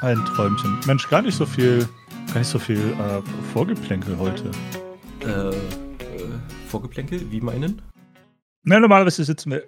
[0.00, 0.78] Ein Träumchen.
[0.86, 1.88] Mensch, gar nicht so viel,
[2.28, 3.20] gar nicht so viel äh,
[3.52, 4.50] Vorgeplänkel heute.
[5.22, 5.54] Äh, äh,
[6.68, 7.82] Vorgeplänkel, wie meinen?
[8.62, 9.64] Na, normalerweise sitzen wir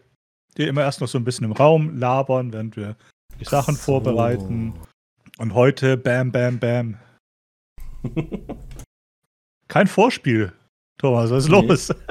[0.56, 2.96] hier immer erst noch so ein bisschen im Raum, labern, während wir
[3.40, 3.80] die Sachen so.
[3.82, 4.74] vorbereiten.
[5.38, 6.96] Und heute, bam, bam, bam.
[9.68, 10.52] Kein Vorspiel,
[10.98, 11.66] Thomas, was ist Nee.
[11.66, 11.92] los?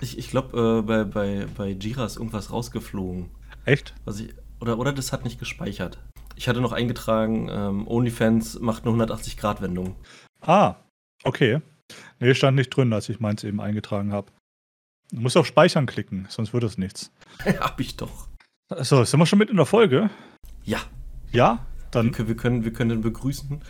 [0.00, 3.30] Ich, ich glaube, äh, bei, bei, bei Jira ist irgendwas rausgeflogen.
[3.66, 3.94] Echt?
[4.04, 6.02] Was ich, oder, oder das hat nicht gespeichert.
[6.36, 9.96] Ich hatte noch eingetragen, ähm, OnlyFans macht eine 180-Grad-Wendung.
[10.40, 10.76] Ah,
[11.24, 11.60] okay.
[12.20, 14.32] Nee, stand nicht drin, als ich meins eben eingetragen habe.
[15.12, 17.12] Du musst auf Speichern klicken, sonst wird es nichts.
[17.60, 18.28] Hab ich doch.
[18.80, 20.08] So, sind wir schon mit in der Folge?
[20.64, 20.78] Ja,
[21.32, 21.66] Ja?
[21.76, 23.60] wir Dann, können, wir können, wir können den begrüßen.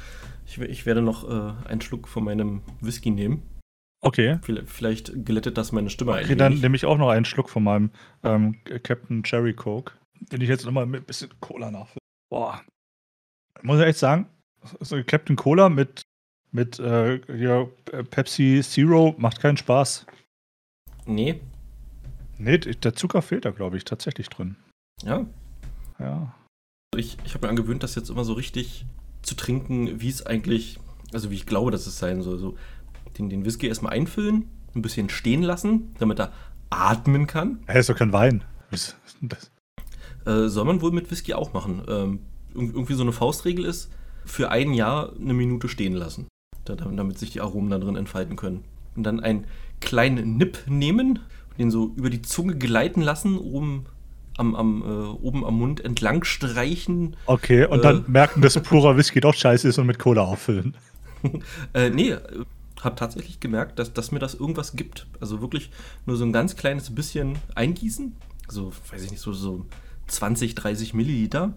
[0.46, 3.42] Ich, ich werde noch äh, einen Schluck von meinem Whisky nehmen.
[4.02, 4.38] okay.
[4.42, 7.48] Vielleicht, vielleicht glättet das meine Stimme ein Okay, dann nehme ich auch noch einen Schluck
[7.50, 7.90] von meinem
[8.22, 11.98] ähm, Captain Cherry Coke, den ich jetzt nochmal mit ein bisschen Cola nachfülle.
[12.32, 12.62] Boah.
[13.60, 14.26] Muss ich echt sagen,
[14.80, 16.00] so Captain Cola mit,
[16.50, 17.66] mit äh, äh,
[18.04, 20.06] Pepsi Zero macht keinen Spaß.
[21.04, 21.42] Nee,
[22.38, 24.56] Nee, der Zucker fehlt da, glaube ich, tatsächlich drin.
[25.04, 25.26] ja.
[25.98, 26.34] Ja.
[26.96, 28.86] Ich, ich habe mir angewöhnt, das jetzt immer so richtig
[29.20, 30.80] zu trinken, wie es eigentlich,
[31.12, 32.38] also wie ich glaube, dass es sein soll.
[32.38, 32.56] So
[33.18, 36.32] den, den Whisky erstmal einfüllen, ein bisschen stehen lassen, damit er
[36.70, 37.62] atmen kann.
[37.66, 38.42] Hey, ist doch kein Wein.
[38.70, 39.52] Was ist denn das?
[40.26, 41.82] Äh, soll man wohl mit Whisky auch machen.
[41.88, 42.20] Ähm,
[42.54, 43.90] irg- irgendwie so eine Faustregel ist,
[44.24, 46.26] für ein Jahr eine Minute stehen lassen,
[46.64, 48.64] da, damit sich die Aromen da drin entfalten können.
[48.94, 49.46] Und dann einen
[49.80, 51.18] kleinen Nipp nehmen,
[51.58, 53.86] den so über die Zunge gleiten lassen, oben
[54.36, 54.86] am, am, äh,
[55.22, 57.16] oben am Mund entlang streichen.
[57.26, 57.82] Okay, und Äh.
[57.82, 60.76] dann merken, dass purer Whisky doch scheiße ist und mit Cola auffüllen.
[61.72, 62.18] Äh, nee, äh,
[62.80, 65.06] hab tatsächlich gemerkt, dass, dass mir das irgendwas gibt.
[65.20, 65.70] Also wirklich
[66.04, 68.16] nur so ein ganz kleines bisschen eingießen.
[68.48, 69.64] So, weiß ich nicht, so, so
[70.12, 71.54] 20, 30 Milliliter.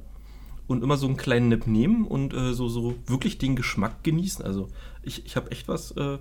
[0.67, 4.43] Und immer so einen kleinen Nipp nehmen und äh, so, so wirklich den Geschmack genießen.
[4.43, 4.67] Also
[5.03, 6.17] ich, ich habe echt was, äh,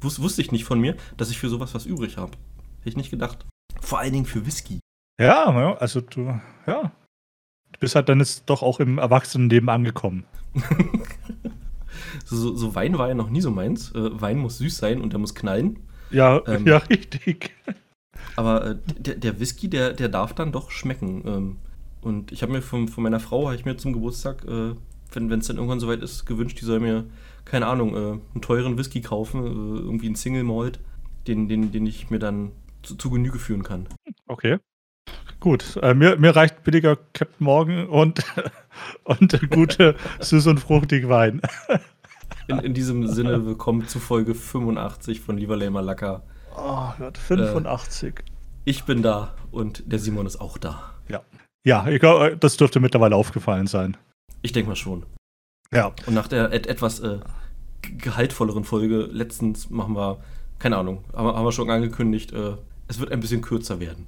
[0.00, 2.32] wus wusste ich nicht von mir, dass ich für sowas was übrig habe.
[2.78, 3.46] Hätte ich nicht gedacht.
[3.80, 4.78] Vor allen Dingen für Whisky.
[5.20, 6.92] Ja, ja, also du, ja.
[7.72, 10.24] Du bist halt dann jetzt doch auch im Erwachsenenleben angekommen.
[12.24, 13.92] So, so, so Wein war ja noch nie so meins.
[13.92, 15.80] Äh, Wein muss süß sein und der muss knallen.
[16.10, 16.66] Ja, Ähm.
[16.66, 17.52] ja, richtig.
[18.36, 21.22] Aber äh, der, der Whisky, der, der darf dann doch schmecken.
[21.26, 21.56] Ähm,
[22.02, 24.74] und ich habe mir von, von meiner Frau, habe ich mir zum Geburtstag, äh,
[25.12, 27.04] wenn es dann irgendwann soweit ist, gewünscht, die soll mir,
[27.44, 30.80] keine Ahnung, äh, einen teuren Whisky kaufen, äh, irgendwie einen Single Malt,
[31.26, 32.52] den, den, den ich mir dann
[32.82, 33.88] zu, zu Genüge führen kann.
[34.26, 34.58] Okay.
[35.40, 35.78] Gut.
[35.82, 38.22] Äh, mir, mir reicht billiger Captain Morgan und,
[39.04, 41.40] und gute süß und fruchtig Wein.
[42.46, 46.22] In, in diesem Sinne, willkommen zu Folge 85 von Lieberlei Malaka.
[46.56, 48.22] Oh Gott, 85.
[48.64, 50.94] Ich bin da und der Simon ist auch da.
[51.64, 51.86] Ja.
[51.88, 53.96] Ich glaube, das dürfte mittlerweile aufgefallen sein.
[54.42, 55.04] Ich denke mal schon.
[55.72, 55.92] Ja.
[56.06, 57.20] Und nach der et etwas äh,
[57.82, 60.18] gehaltvolleren Folge letztens machen wir,
[60.58, 62.56] keine Ahnung, haben, wir- haben wir schon angekündigt, äh,
[62.88, 64.06] es wird ein bisschen kürzer werden.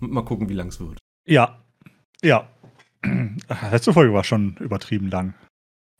[0.00, 0.98] Mal gucken, wie lang es wird.
[1.28, 1.62] Ja.
[2.22, 2.48] Ja.
[3.70, 5.34] Letzte Folge war schon übertrieben lang.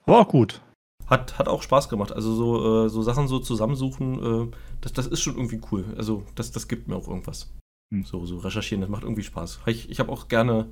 [0.05, 0.61] Aber auch gut.
[1.07, 2.13] Hat, hat auch Spaß gemacht.
[2.13, 5.84] Also so, äh, so Sachen so zusammensuchen, äh, das, das ist schon irgendwie cool.
[5.97, 7.53] Also das, das gibt mir auch irgendwas.
[7.95, 8.05] Hm.
[8.05, 9.61] So, so recherchieren, das macht irgendwie Spaß.
[9.67, 10.67] Ich, ich habe auch gerne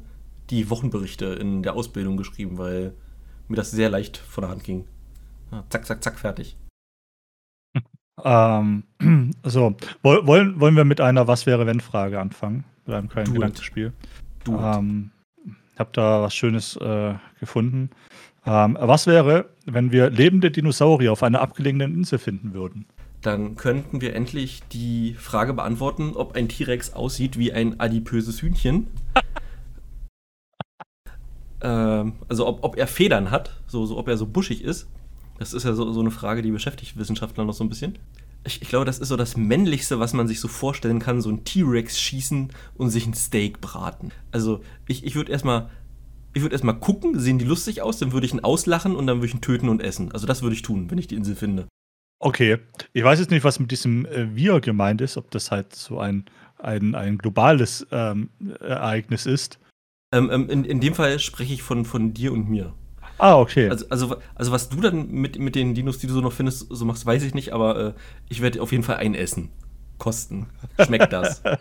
[0.50, 2.94] die Wochenberichte in der Ausbildung geschrieben, weil
[3.48, 4.84] mir das sehr leicht von der Hand ging.
[5.52, 6.56] Ja, zack, zack, zack, fertig.
[8.22, 8.84] Ähm,
[9.42, 9.74] so,
[10.04, 12.62] woll- wollen, wollen wir mit einer Was wäre wenn Frage anfangen?
[12.86, 13.34] Mit einem kleinen Do it.
[13.40, 13.92] Gedankenspiel.
[14.44, 15.10] Du, Ähm,
[15.72, 17.90] ich habe da was Schönes äh, gefunden.
[18.46, 22.86] Ähm, was wäre, wenn wir lebende Dinosaurier auf einer abgelegenen Insel finden würden?
[23.20, 28.86] Dann könnten wir endlich die Frage beantworten, ob ein T-Rex aussieht wie ein adipöses Hühnchen.
[31.64, 34.86] Ähm, also ob, ob er Federn hat, so, so ob er so buschig ist.
[35.38, 37.98] Das ist ja so, so eine Frage, die beschäftigt Wissenschaftler noch so ein bisschen.
[38.46, 41.30] Ich, ich glaube, das ist so das Männlichste, was man sich so vorstellen kann, so
[41.30, 44.12] ein T-Rex schießen und sich ein Steak braten.
[44.30, 45.70] Also ich, ich würde erstmal
[46.34, 49.28] ich würde gucken, sehen die lustig aus, dann würde ich ihn auslachen und dann würde
[49.28, 50.12] ich ihn töten und essen.
[50.12, 51.68] Also das würde ich tun, wenn ich die Insel finde.
[52.18, 52.58] Okay,
[52.92, 55.98] ich weiß jetzt nicht, was mit diesem äh, Wir gemeint ist, ob das halt so
[56.00, 56.24] ein,
[56.58, 58.30] ein, ein globales ähm,
[58.60, 59.58] Ereignis ist.
[60.16, 62.72] Ähm, ähm, in, in dem Fall spreche ich von, von dir und mir.
[63.18, 63.68] Ah, okay.
[63.68, 66.66] Also, also, also was du dann mit, mit den Dinos, die du so noch findest,
[66.70, 67.92] so machst, weiß ich nicht, aber äh,
[68.28, 69.50] ich werde auf jeden Fall einen essen.
[69.98, 70.46] Kosten.
[70.84, 71.42] Schmeckt das?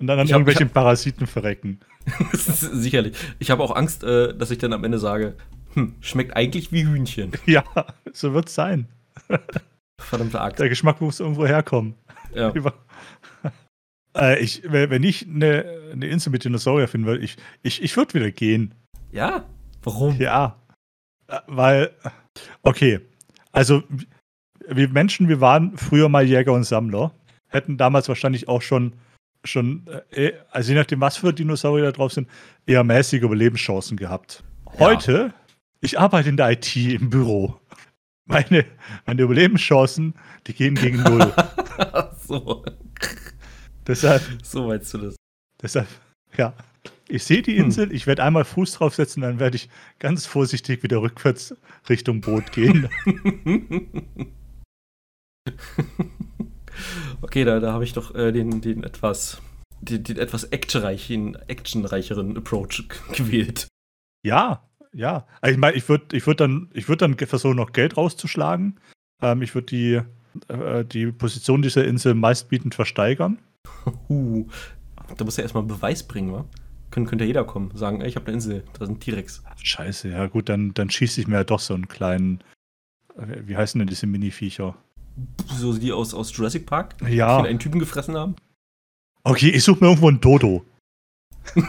[0.00, 1.80] Und dann an ich hab- irgendwelchen ich Parasiten verrecken.
[2.32, 3.16] Sicherlich.
[3.38, 5.34] Ich habe auch Angst, äh, dass ich dann am Ende sage,
[5.74, 7.32] hm, schmeckt eigentlich wie Hühnchen.
[7.46, 7.64] Ja,
[8.12, 8.88] so wird es sein.
[9.98, 10.58] Verdammte Axt.
[10.60, 11.94] Der Geschmack muss irgendwo herkommen.
[12.34, 12.50] Ja.
[12.52, 12.74] Über-
[14.16, 18.14] Äh, ich, wenn ich eine, eine Insel mit Dinosaurier finden würde, ich, ich, ich würde
[18.14, 18.74] wieder gehen.
[19.12, 19.44] ja,
[19.82, 20.18] Warum?
[20.18, 20.56] Ja.
[21.46, 21.92] Weil,
[22.62, 23.00] okay,
[23.52, 23.84] also
[24.68, 27.12] wir Menschen, wir waren früher mal Jäger und Sammler,
[27.46, 28.94] hätten damals wahrscheinlich auch schon,
[29.44, 32.28] schon äh, also je nachdem, was für Dinosaurier da drauf sind,
[32.66, 34.42] eher mäßige Überlebenschancen gehabt.
[34.78, 35.32] Heute,
[35.80, 37.60] ich arbeite in der IT im Büro.
[38.24, 38.66] Meine,
[39.06, 40.14] meine Überlebenschancen,
[40.48, 41.32] die gehen gegen Null.
[42.26, 42.64] so,
[43.86, 45.16] deshalb, so meinst du das.
[45.62, 45.88] deshalb,
[46.36, 46.54] ja.
[47.08, 49.68] Ich sehe die Insel, ich werde einmal Fuß draufsetzen, dann werde ich
[50.00, 51.54] ganz vorsichtig wieder rückwärts
[51.88, 52.88] Richtung Boot gehen.
[57.22, 59.40] Okay, da, da habe ich doch äh, den, den etwas
[59.80, 63.68] den, den etwas actionreichen, actionreicheren Approach gewählt.
[64.24, 65.26] Ja, ja.
[65.40, 68.80] Also ich meine, ich würde ich würd dann, ich würd dann versuchen, noch Geld rauszuschlagen.
[69.22, 70.00] Ähm, ich würde die,
[70.52, 73.38] äh, die Position dieser Insel meistbietend versteigern.
[74.08, 74.46] Uh,
[75.16, 76.44] da muss ja erstmal Beweis bringen, wa?
[76.90, 79.42] Kön könnte ja jeder kommen, sagen, ey, ich habe eine Insel, da sind T-Rex.
[79.62, 82.42] Scheiße, ja gut, dann, dann schieße ich mir ja doch so einen kleinen,
[83.16, 84.76] äh, wie heißen denn diese Mini-Viecher?
[85.48, 88.36] So die aus, aus Jurassic Park, die Ja, einen Typen gefressen haben.
[89.24, 90.64] okay, ich suche mir irgendwo einen Dodo.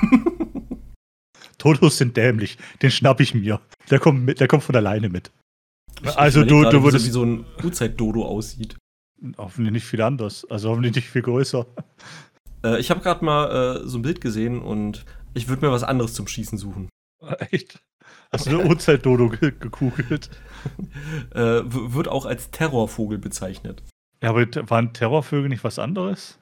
[1.58, 3.60] Dodos sind dämlich, den schnapp ich mir.
[3.90, 5.32] Der kommt, mit, der kommt von alleine mit.
[6.04, 8.76] Ich- Also ich du, du würdest Wie so, wie so ein Urzeit-Dodo aussieht.
[9.38, 11.66] Hoffentlich nicht viel anders, also hoffentlich nicht viel größer.
[12.64, 15.84] Äh, ich habe gerade mal äh, so ein Bild gesehen und ich würde mir was
[15.84, 16.90] anderes zum Schießen suchen.
[17.52, 17.80] Echt?
[18.32, 20.30] Hast du eine Uhrzeit-Dodo ge gekugelt?
[21.34, 23.84] Äh, wird auch als Terrorvogel bezeichnet.
[24.22, 26.40] Ja, aber waren Terrorvögel nicht was anderes?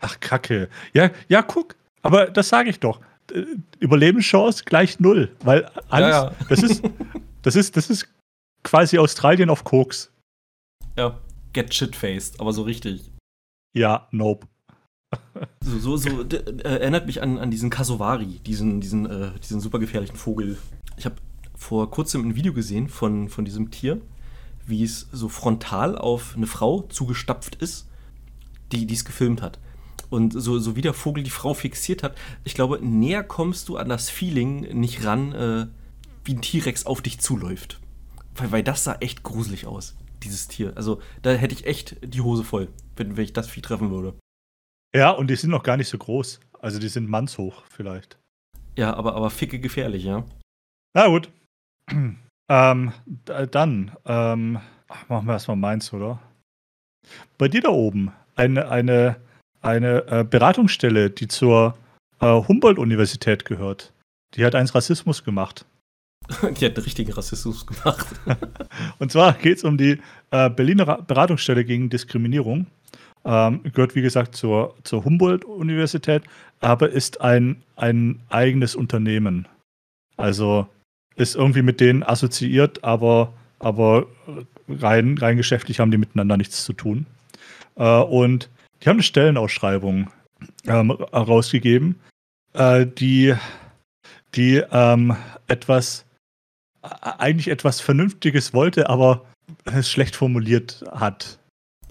[0.00, 0.68] Ach, Kacke.
[0.92, 1.74] Ja, ja, guck.
[2.02, 3.00] Aber das sage ich doch.
[3.80, 5.34] Überlebenschance gleich null.
[5.42, 6.32] Weil alles, Ja, ja.
[6.48, 6.84] Das, ist,
[7.42, 8.06] das, ist, das ist
[8.62, 10.12] quasi Australien auf Koks.
[10.96, 11.18] Ja,
[11.54, 13.10] get shit-faced, aber so richtig.
[13.74, 14.46] Ja, nope.
[15.60, 19.78] So, so, so äh, erinnert mich an, an diesen Kasowari, diesen, diesen, äh, diesen super
[19.78, 20.58] gefährlichen Vogel.
[20.96, 21.16] Ich habe
[21.54, 24.00] vor kurzem ein Video gesehen von, von diesem Tier,
[24.66, 27.88] wie es so frontal auf eine Frau zugestapft ist,
[28.72, 29.58] die es gefilmt hat.
[30.10, 33.76] Und so, so wie der Vogel die Frau fixiert hat, ich glaube, näher kommst du
[33.76, 35.66] an das Feeling nicht ran, äh,
[36.24, 37.80] wie ein T-Rex auf dich zuläuft.
[38.34, 40.72] Weil, weil das sah echt gruselig aus, dieses Tier.
[40.76, 44.14] Also da hätte ich echt die Hose voll, wenn, wenn ich das Vieh treffen würde.
[44.94, 46.40] Ja, und die sind noch gar nicht so groß.
[46.60, 48.18] Also die sind mannshoch vielleicht.
[48.76, 50.24] Ja, aber, aber ficke gefährlich, ja.
[50.94, 51.30] Na gut.
[52.48, 52.92] ähm,
[53.24, 56.20] dann, ähm, ach, machen wir erstmal meins, oder?
[57.38, 59.16] Bei dir da oben, eine, eine,
[59.60, 61.76] eine äh, Beratungsstelle, die zur
[62.20, 63.92] äh, Humboldt-Universität gehört.
[64.34, 65.66] Die hat eins Rassismus gemacht.
[66.58, 68.06] Die hat richtigen Rassismus gemacht.
[68.98, 69.98] Und zwar geht es um die
[70.30, 72.66] äh, Berliner Ra- Beratungsstelle gegen Diskriminierung.
[73.26, 76.24] Ähm, gehört, wie gesagt, zur, zur Humboldt-Universität,
[76.60, 79.48] aber ist ein, ein eigenes Unternehmen.
[80.16, 80.66] Also
[81.16, 84.06] ist irgendwie mit denen assoziiert, aber, aber
[84.68, 87.06] rein, rein geschäftlich haben die miteinander nichts zu tun.
[87.76, 88.50] Äh, und
[88.82, 90.10] die haben eine Stellenausschreibung
[90.66, 91.98] ähm, rausgegeben,
[92.52, 93.34] äh, die,
[94.34, 95.16] die ähm,
[95.46, 96.03] etwas
[97.00, 99.24] eigentlich etwas Vernünftiges wollte, aber
[99.64, 101.38] es schlecht formuliert hat.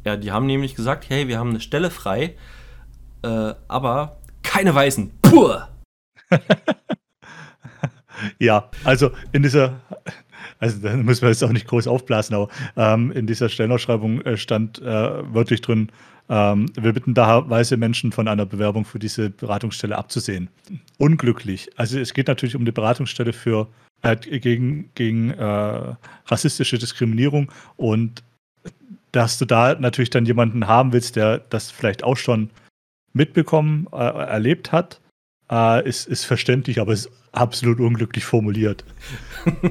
[0.05, 2.35] Ja, die haben nämlich gesagt, hey, wir haben eine Stelle frei,
[3.23, 5.11] äh, aber keine Weißen.
[5.21, 5.55] Puh!
[8.39, 9.81] Ja, also in dieser,
[10.59, 14.37] also da müssen wir jetzt auch nicht groß aufblasen, aber ähm, in dieser Stellenausschreibung äh,
[14.37, 14.85] stand äh,
[15.33, 15.91] wörtlich drin,
[16.29, 20.49] ähm, wir bitten daher weiße Menschen von einer Bewerbung für diese Beratungsstelle abzusehen.
[20.97, 21.69] Unglücklich.
[21.75, 23.67] Also es geht natürlich um eine Beratungsstelle für
[24.03, 25.95] äh, gegen, gegen äh,
[26.27, 28.23] rassistische Diskriminierung und
[29.11, 32.49] dass du da natürlich dann jemanden haben willst, der das vielleicht auch schon
[33.13, 35.01] mitbekommen, äh, erlebt hat,
[35.49, 38.83] äh, ist, ist verständlich, aber ist absolut unglücklich formuliert.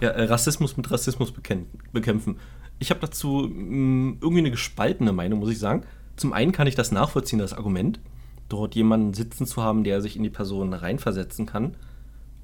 [0.00, 2.38] Ja, äh, Rassismus mit Rassismus bekämpfen.
[2.78, 5.84] Ich habe dazu mh, irgendwie eine gespaltene Meinung, muss ich sagen.
[6.16, 8.00] Zum einen kann ich das nachvollziehen, das Argument,
[8.48, 11.76] dort jemanden sitzen zu haben, der sich in die Person reinversetzen kann.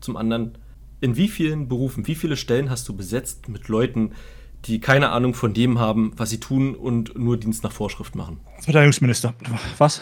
[0.00, 0.52] Zum anderen,
[1.02, 4.12] in wie vielen Berufen, wie viele Stellen hast du besetzt mit Leuten,
[4.64, 8.40] die keine Ahnung von dem haben, was sie tun und nur Dienst nach Vorschrift machen?
[8.60, 9.34] Verteidigungsminister.
[9.78, 10.00] Was?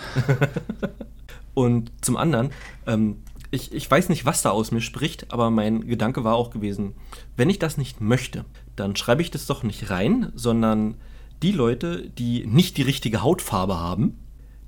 [1.54, 2.50] Und zum anderen,
[2.86, 3.16] ähm,
[3.50, 6.94] ich, ich weiß nicht, was da aus mir spricht, aber mein Gedanke war auch gewesen,
[7.36, 8.44] wenn ich das nicht möchte,
[8.76, 10.94] dann schreibe ich das doch nicht rein, sondern
[11.42, 14.18] die Leute, die nicht die richtige Hautfarbe haben,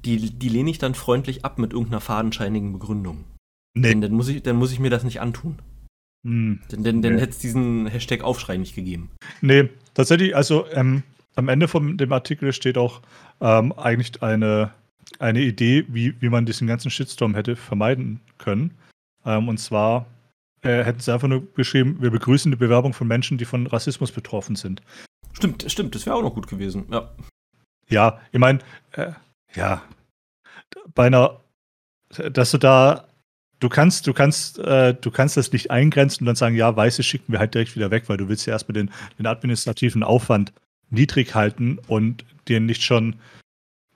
[0.05, 3.25] die, die lehne ich dann freundlich ab mit irgendeiner fadenscheinigen Begründung.
[3.77, 5.59] Denn dann muss ich, dann muss ich mir das nicht antun.
[6.25, 6.61] Hm.
[6.71, 7.21] Denn, denn, denn Nee.
[7.21, 9.11] hätte es diesen Hashtag Aufschrei nicht gegeben.
[9.41, 11.03] Nee, tatsächlich, also ähm,
[11.35, 13.01] am Ende von dem Artikel steht auch
[13.41, 14.73] ähm, eigentlich eine,
[15.19, 18.77] eine Idee, wie, wie man diesen ganzen Shitstorm hätte vermeiden können.
[19.25, 20.07] Ähm, und zwar
[20.63, 24.13] äh, hätten sie einfach nur geschrieben, wir begrüßen die Bewerbung von Menschen, die von Rassismus
[24.13, 24.81] betroffen sind.
[25.33, 27.11] Stimmt, stimmt, das wäre auch noch gut gewesen, ja.
[27.89, 28.61] Ja, ich meine,
[28.93, 29.13] äh,
[29.55, 29.83] ja,
[30.95, 31.41] bei einer,
[32.33, 33.09] dass du da,
[33.63, 37.03] du kannst, du kannst, äh, du kannst das nicht eingrenzen und dann sagen, ja, Weiße
[37.03, 40.53] schicken wir halt direkt wieder weg, weil du willst ja erstmal den, den administrativen Aufwand
[40.91, 43.17] niedrig halten und dir nicht schon,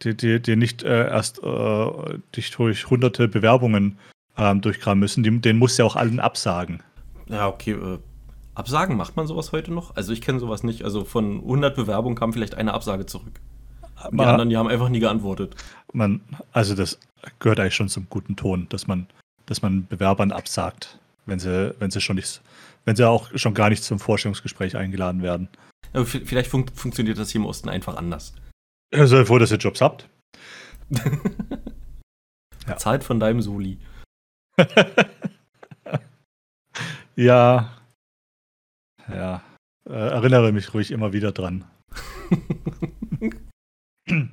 [0.02, 3.98] dir, dir, dir nicht äh, erst äh, dich durch hunderte Bewerbungen
[4.38, 5.22] ähm, durchkramen müssen.
[5.22, 6.82] Die, den musst du ja auch allen absagen.
[7.28, 7.98] Ja, okay, äh,
[8.54, 9.96] Absagen macht man sowas heute noch?
[9.96, 10.82] Also ich kenne sowas nicht.
[10.82, 13.40] Also von 100 Bewerbungen kam vielleicht eine Absage zurück.
[14.10, 15.56] Und die anderen, die haben einfach nie geantwortet.
[15.92, 16.20] man,
[16.52, 16.98] also das
[17.38, 19.08] gehört eigentlich schon zum guten Ton, dass man,
[19.46, 22.40] dass man Bewerbern absagt, wenn sie, wenn sie schon nicht,
[22.84, 25.48] wenn sie auch schon gar nicht zum Vorstellungsgespräch eingeladen werden.
[25.92, 28.34] Aber vielleicht fun funktioniert das hier im Osten einfach anders.
[28.92, 30.08] Also, bevor dass ihr Jobs habt.
[32.66, 32.76] Ja.
[32.76, 33.78] Zahlt von deinem Soli.
[37.16, 37.72] ja.
[39.08, 39.42] Ja.
[39.88, 41.64] Äh, erinnere mich ruhig immer wieder dran.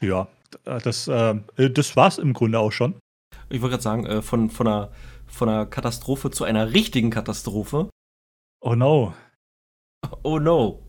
[0.00, 0.26] ja,
[0.64, 2.98] das, äh, das war's im Grunde auch schon.
[3.48, 4.90] Ich wollte gerade sagen, äh, von, von, einer,
[5.26, 7.88] von einer Katastrophe zu einer richtigen Katastrophe.
[8.60, 9.14] Oh no.
[10.22, 10.82] Oh no.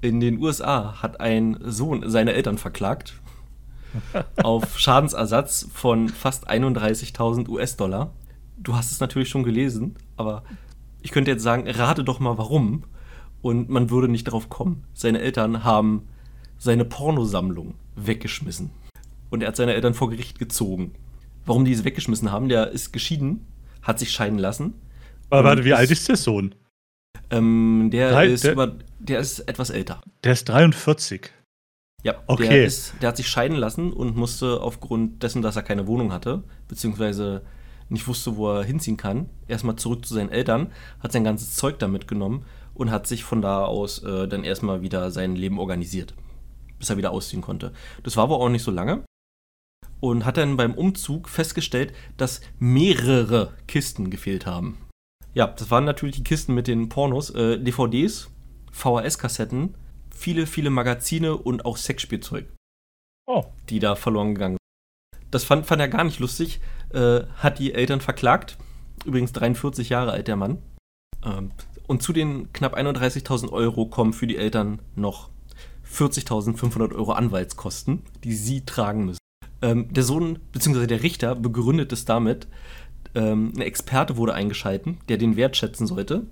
[0.00, 3.20] In den USA hat ein Sohn seine Eltern verklagt
[4.42, 8.14] auf Schadensersatz von fast 31.000 US-Dollar.
[8.56, 10.42] Du hast es natürlich schon gelesen, aber
[11.02, 12.84] ich könnte jetzt sagen, rate doch mal warum.
[13.42, 14.84] Und man würde nicht drauf kommen.
[14.92, 16.08] Seine Eltern haben
[16.58, 18.70] seine Pornosammlung weggeschmissen.
[19.30, 20.92] Und er hat seine Eltern vor Gericht gezogen.
[21.50, 23.44] Warum die es weggeschmissen haben, der ist geschieden,
[23.82, 24.74] hat sich scheiden lassen.
[25.30, 26.54] Aber warte, wie ist- alt ist der Sohn?
[27.28, 30.00] Ähm, der, Drei- ist der- über, der ist etwas älter.
[30.22, 31.32] Der ist 43.
[32.04, 32.48] Ja, Okay.
[32.48, 36.12] der, ist, der hat sich scheiden lassen und musste aufgrund dessen, dass er keine Wohnung
[36.12, 37.42] hatte, beziehungsweise
[37.88, 41.80] nicht wusste, wo er hinziehen kann, erstmal zurück zu seinen Eltern, hat sein ganzes Zeug
[41.80, 46.14] da mitgenommen und hat sich von da aus äh, dann erstmal wieder sein Leben organisiert,
[46.78, 47.72] bis er wieder ausziehen konnte.
[48.04, 49.02] Das war aber auch nicht so lange
[50.00, 54.78] und hat dann beim Umzug festgestellt, dass mehrere Kisten gefehlt haben.
[55.34, 58.30] Ja, das waren natürlich die Kisten mit den Pornos, äh, DVDs,
[58.72, 59.74] VHS-Kassetten,
[60.14, 62.46] viele, viele Magazine und auch Sexspielzeug,
[63.26, 63.44] Oh.
[63.68, 65.30] die da verloren gegangen sind.
[65.30, 66.60] Das fand, fand er gar nicht lustig,
[66.92, 68.58] äh, hat die Eltern verklagt.
[69.04, 70.58] Übrigens 43 Jahre alt der Mann.
[71.24, 71.52] Ähm,
[71.86, 75.30] und zu den knapp 31.000 Euro kommen für die Eltern noch
[75.84, 79.19] 40.500 Euro Anwaltskosten, die sie tragen müssen.
[79.62, 80.86] Ähm, der Sohn bzw.
[80.86, 82.46] der Richter begründet es damit,
[83.14, 86.26] ähm, ein Experte wurde eingeschalten, der den Wert schätzen sollte.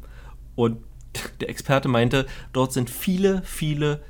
[0.55, 0.79] Und
[1.41, 4.03] der Experte meinte, dort sind viele, viele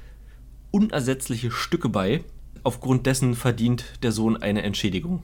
[0.70, 2.25] unersetzliche Stücke bei.
[2.62, 5.22] Aufgrund dessen verdient der Sohn eine Entschädigung.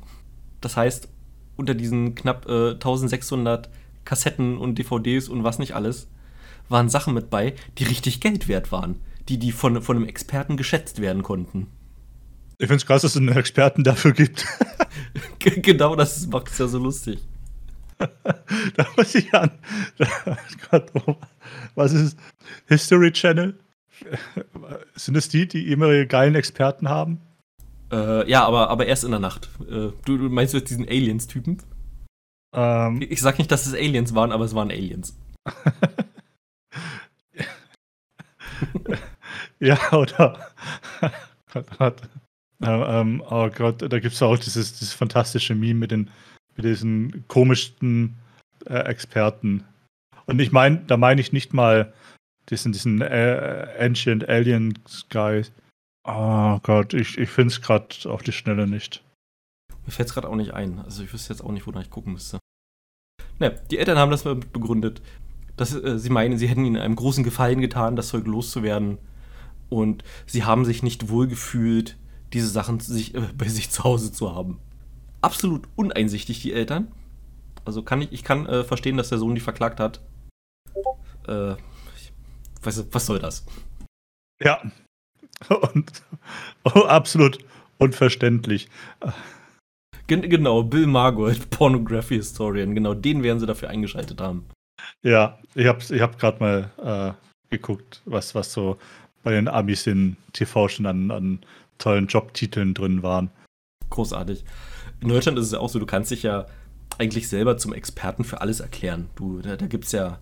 [0.61, 1.09] Das heißt,
[1.57, 3.69] unter diesen knapp äh, 1600
[4.05, 6.09] Kassetten und DVDs und was nicht alles,
[6.69, 8.97] waren Sachen mit bei, die richtig Geld wert waren.
[9.29, 11.69] Die, die von, von einem Experten geschätzt werden konnten.
[12.59, 14.47] Ich finde es krass, dass es einen Experten dafür gibt.
[15.39, 17.19] Genau das macht es ja so lustig.
[17.99, 19.51] da muss ich an.
[21.07, 21.17] Oh,
[21.75, 22.17] was ist es?
[22.67, 23.59] History Channel?
[24.97, 27.21] Sind es die, die immer ihre geilen Experten haben?
[27.93, 29.51] Äh, ja, aber, aber erst in der Nacht.
[29.69, 31.59] Äh, du, du meinst jetzt diesen Aliens-Typen?
[32.55, 35.15] Ähm, Ich sag nicht, dass es Aliens waren, aber es waren Aliens.
[39.61, 40.39] ja, oder?
[42.65, 42.89] Gott.
[42.89, 46.11] Ähm, oh Gott, da gibt es auch dieses, dieses fantastische Meme mit, den,
[46.57, 48.17] mit diesen komischsten
[48.67, 49.65] äh, Experten.
[50.27, 51.93] Und ich meine, da meine ich nicht mal
[52.49, 54.79] diesen, diesen äh, Ancient Alien
[55.11, 55.45] Guy.
[56.07, 59.03] Oh Gott, ich, ich finde es gerade auf die Schnelle nicht.
[59.87, 60.81] Mir fällt es gerade auch nicht ein.
[60.81, 62.39] Also ich wüsste jetzt auch nicht, wonach ich gucken müsste.
[63.39, 65.03] Ne, die Eltern haben das mal begründet,
[65.57, 68.99] dass äh, sie meinen, sie hätten ihnen einen großen Gefallen getan, das Zeug loszuwerden.
[69.71, 71.97] Und sie haben sich nicht wohlgefühlt,
[72.35, 74.59] diese Sachen sich, äh, bei sich zu Hause zu haben.
[75.23, 76.93] Absolut uneinsichtig, die Eltern.
[77.65, 80.01] Also kann ich, ich kann äh, verstehen, dass der Sohn die verklagt hat.
[81.27, 82.13] Äh, ich
[82.63, 83.47] weiß, was soll das?
[84.43, 84.61] Ja.
[85.73, 85.91] Und
[86.65, 87.39] oh, absolut
[87.79, 88.69] unverständlich.
[90.07, 94.45] Gen genau, Bill Margold, Pornography Historian, genau den werden sie dafür eingeschaltet haben.
[95.03, 98.77] Ja, ich habe ich hab gerade mal äh, geguckt, was, was so
[99.23, 101.39] bei den Amis in TV schon an, an
[101.79, 103.31] tollen Jobtiteln drin waren.
[103.91, 104.45] Großartig.
[105.01, 106.47] In Deutschland ist es ja auch so, du kannst dich ja
[106.99, 109.09] eigentlich selber zum Experten für alles erklären.
[109.17, 110.19] Du, da, da gibt es ja,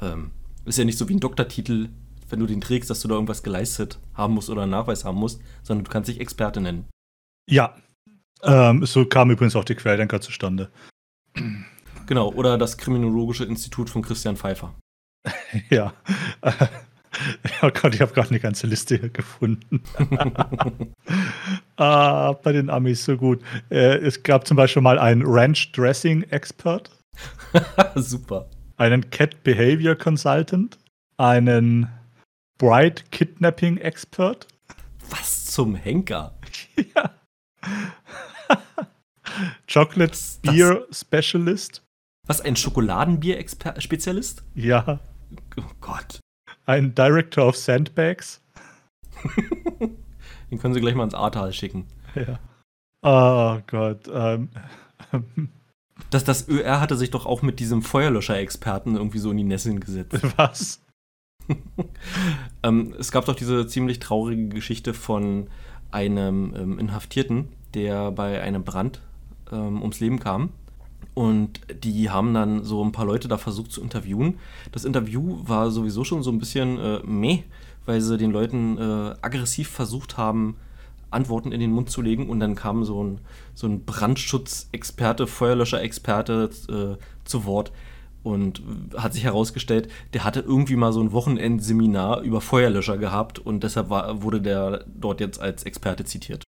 [0.00, 0.30] ähm,
[0.64, 1.88] ist ja nicht so wie ein Doktortitel,
[2.28, 5.18] wenn du den trägst, dass du da irgendwas geleistet haben musst oder einen Nachweis haben
[5.18, 6.86] musst, sondern du kannst dich Experte nennen.
[7.48, 7.74] Ja.
[8.42, 10.70] Ähm, so kam übrigens auch die Querdenker zustande.
[12.06, 14.74] Genau, oder das Kriminologische Institut von Christian Pfeiffer.
[15.70, 15.92] ja.
[17.62, 19.82] Oh Gott, ich habe gerade eine ganze Liste hier gefunden.
[21.76, 23.42] ah, bei den Amis so gut.
[23.70, 26.90] Äh, es gab zum Beispiel mal einen Ranch Dressing Expert.
[27.94, 28.48] Super.
[28.76, 30.78] Einen Cat Behavior Consultant.
[31.16, 31.88] Einen
[32.58, 34.46] Bride Kidnapping Expert.
[35.10, 36.38] Was zum Henker?
[36.94, 37.10] ja.
[39.72, 41.82] Chocolate Beer Specialist.
[42.26, 44.44] Was, ein Schokoladenbier-Spezialist?
[44.54, 45.00] Ja.
[45.56, 46.20] Oh Gott.
[46.66, 48.42] Ein Director of Sandbags.
[50.50, 51.86] Den können Sie gleich mal ins Ahrtal schicken.
[52.14, 52.38] Ja.
[53.02, 54.08] Oh Gott.
[54.12, 54.50] Ähm.
[56.08, 59.80] Das, das ÖR hatte sich doch auch mit diesem Feuerlöscher-Experten irgendwie so in die Nesseln
[59.80, 60.18] gesetzt.
[60.36, 60.82] Was?
[62.62, 65.48] ähm, es gab doch diese ziemlich traurige Geschichte von
[65.90, 69.02] einem ähm, Inhaftierten, der bei einem Brand
[69.50, 70.50] ähm, ums Leben kam.
[71.20, 74.38] Und die haben dann so ein paar Leute da versucht zu interviewen.
[74.72, 77.42] Das Interview war sowieso schon so ein bisschen äh, meh,
[77.84, 80.56] weil sie den Leuten äh, aggressiv versucht haben,
[81.10, 82.30] Antworten in den Mund zu legen.
[82.30, 83.20] Und dann kam so ein,
[83.52, 87.70] so ein Brandschutzexperte, Feuerlöscher-Experte äh, zu Wort
[88.22, 88.62] und
[88.96, 93.90] hat sich herausgestellt, der hatte irgendwie mal so ein Wochenendseminar über Feuerlöscher gehabt und deshalb
[93.90, 96.44] war, wurde der dort jetzt als Experte zitiert.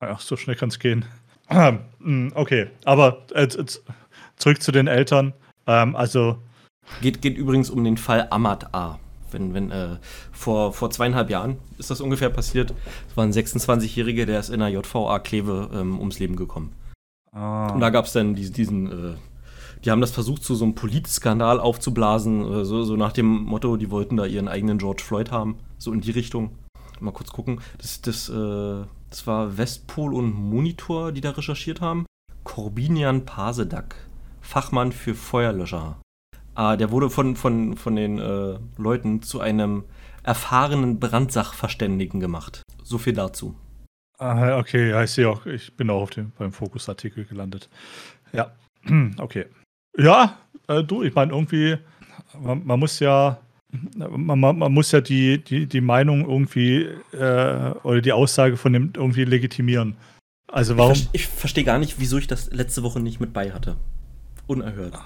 [0.00, 1.06] Ach, so schnell kann es gehen.
[2.34, 3.48] Okay, aber äh,
[4.40, 5.32] zurück zu den Eltern.
[5.66, 6.38] Ähm, also.
[7.00, 8.98] Geht, geht übrigens um den Fall Ahmad A.
[9.30, 9.96] Wenn, wenn, äh,
[10.32, 12.74] vor, vor zweieinhalb Jahren ist das ungefähr passiert.
[13.08, 16.72] Es war ein 26-Jähriger, der ist in der JVA Kleve ähm, ums Leben gekommen.
[17.30, 17.68] Ah.
[17.68, 19.14] Und da gab es dann diesen, diesen äh,
[19.84, 23.76] die haben das versucht, zu so einem Politskandal aufzublasen, äh, so, so nach dem Motto,
[23.76, 26.50] die wollten da ihren eigenen George Floyd haben, so in die Richtung.
[27.00, 27.60] Mal kurz gucken.
[27.78, 32.04] Das, das, äh, das war Westpol und Monitor, die da recherchiert haben.
[32.44, 33.94] Corbinian Pasedak,
[34.40, 36.00] Fachmann für Feuerlöscher.
[36.54, 39.84] Ah, der wurde von, von, von den äh, Leuten zu einem
[40.22, 42.62] erfahrenen Brandsachverständigen gemacht.
[42.82, 43.56] So viel dazu.
[44.18, 47.70] Ah, okay, ja, ich sehe auch, ich bin auch auf dem, beim Fokusartikel gelandet.
[48.32, 48.52] Ja,
[49.18, 49.46] okay.
[49.96, 51.78] Ja, äh, du, ich meine, irgendwie,
[52.38, 53.38] man, man, muss ja,
[53.96, 58.92] man, man, muss ja die, die, die Meinung irgendwie äh, oder die Aussage von dem
[58.94, 59.96] irgendwie legitimieren.
[60.48, 60.92] Also warum?
[60.92, 63.76] Ich, ich verstehe gar nicht, wieso ich das letzte Woche nicht mit bei hatte.
[64.50, 64.98] Unerhört.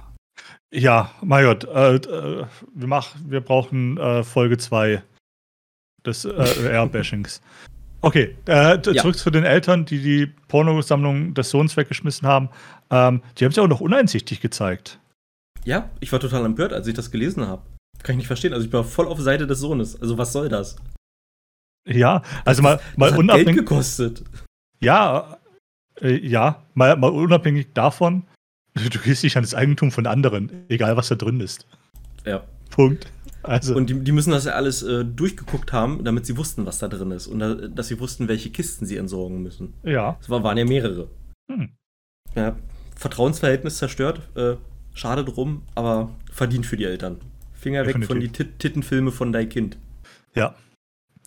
[0.73, 5.03] Ja, mein Gott, äh, äh wir, mach, wir brauchen äh, Folge 2
[6.07, 7.41] des äh, Air-Bashings.
[8.01, 9.13] Okay, äh, zurück ja.
[9.15, 12.51] zu den Eltern, die die Pornosammlung des Sohns weggeschmissen haben.
[12.91, 14.99] Ähm, die haben es ja auch noch uneinsichtig gezeigt.
[15.65, 17.63] Ja, ich war total empört, als ich das gelesen habe.
[18.03, 18.53] Kann ich nicht verstehen.
[18.53, 19.99] Also ich war voll auf Seite des Sohnes.
[19.99, 20.77] Also was soll das?
[21.89, 23.47] Ja, also mal, mal das unabhängig.
[23.47, 24.23] Geld gekostet.
[24.81, 25.39] Ja,
[26.03, 28.25] äh, ja, mal, mal unabhängig davon,
[28.91, 31.67] du gehst nicht an das Eigentum von anderen, egal was da drin ist.
[32.25, 32.45] Ja.
[32.71, 33.07] Punkt.
[33.43, 33.77] Also.
[33.77, 36.89] Und die, die, müssen das ja alles äh, durchgeguckt haben, damit sie wussten, was da
[36.89, 37.27] drin ist.
[37.27, 39.75] Und da, dass sie wussten, welche Kisten sie entsorgen müssen.
[39.83, 40.19] Ja.
[40.21, 41.09] Es war, waren ja mehrere.
[41.53, 41.71] Hm.
[42.35, 42.57] Ja,
[42.97, 44.23] Vertrauensverhältnis zerstört.
[44.35, 44.57] Äh,
[44.95, 47.19] schade drum, aber verdient für die Eltern.
[47.53, 48.09] Finger Definitiv.
[48.09, 49.77] weg von die Tit Tittenfilme von dein Kind.
[50.35, 50.55] Ja.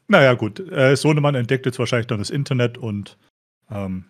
[0.08, 0.60] Naja, gut.
[0.72, 3.18] Äh, Sohnemann entdeckt jetzt wahrscheinlich dann das Internet und.
[3.70, 4.06] Ähm,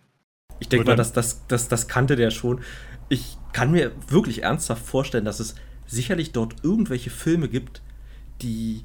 [0.59, 2.61] ich denke mal, das, das, das, das kannte der schon.
[3.09, 7.81] Ich kann mir wirklich ernsthaft vorstellen, dass es sicherlich dort irgendwelche Filme gibt,
[8.41, 8.83] die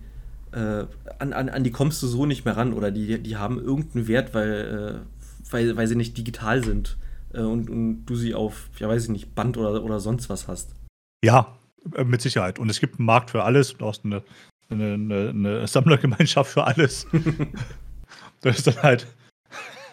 [0.53, 0.87] äh,
[1.19, 4.07] an, an, an die kommst du so nicht mehr ran oder die, die haben irgendeinen
[4.07, 6.97] Wert, weil, äh, weil, weil sie nicht digital sind
[7.33, 10.49] äh, und, und du sie auf, ja weiß ich nicht, Band oder, oder sonst was
[10.49, 10.75] hast.
[11.25, 11.57] Ja,
[11.95, 12.59] äh, mit Sicherheit.
[12.59, 13.77] Und es gibt einen Markt für alles.
[13.77, 14.23] Du hast eine,
[14.69, 17.07] eine, eine, eine Sammlergemeinschaft für alles.
[18.41, 19.07] das ist dann halt.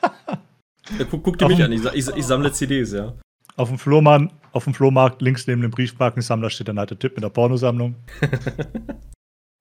[0.98, 3.14] ja, guck, guck dir mich an, ich, ich, ich, sammle CDs, ja.
[3.56, 7.16] Auf dem Flohmarkt, auf dem Flohmarkt links neben dem Briefmarkensammler steht dann halt der Tipp
[7.16, 7.96] mit der Pornosammlung.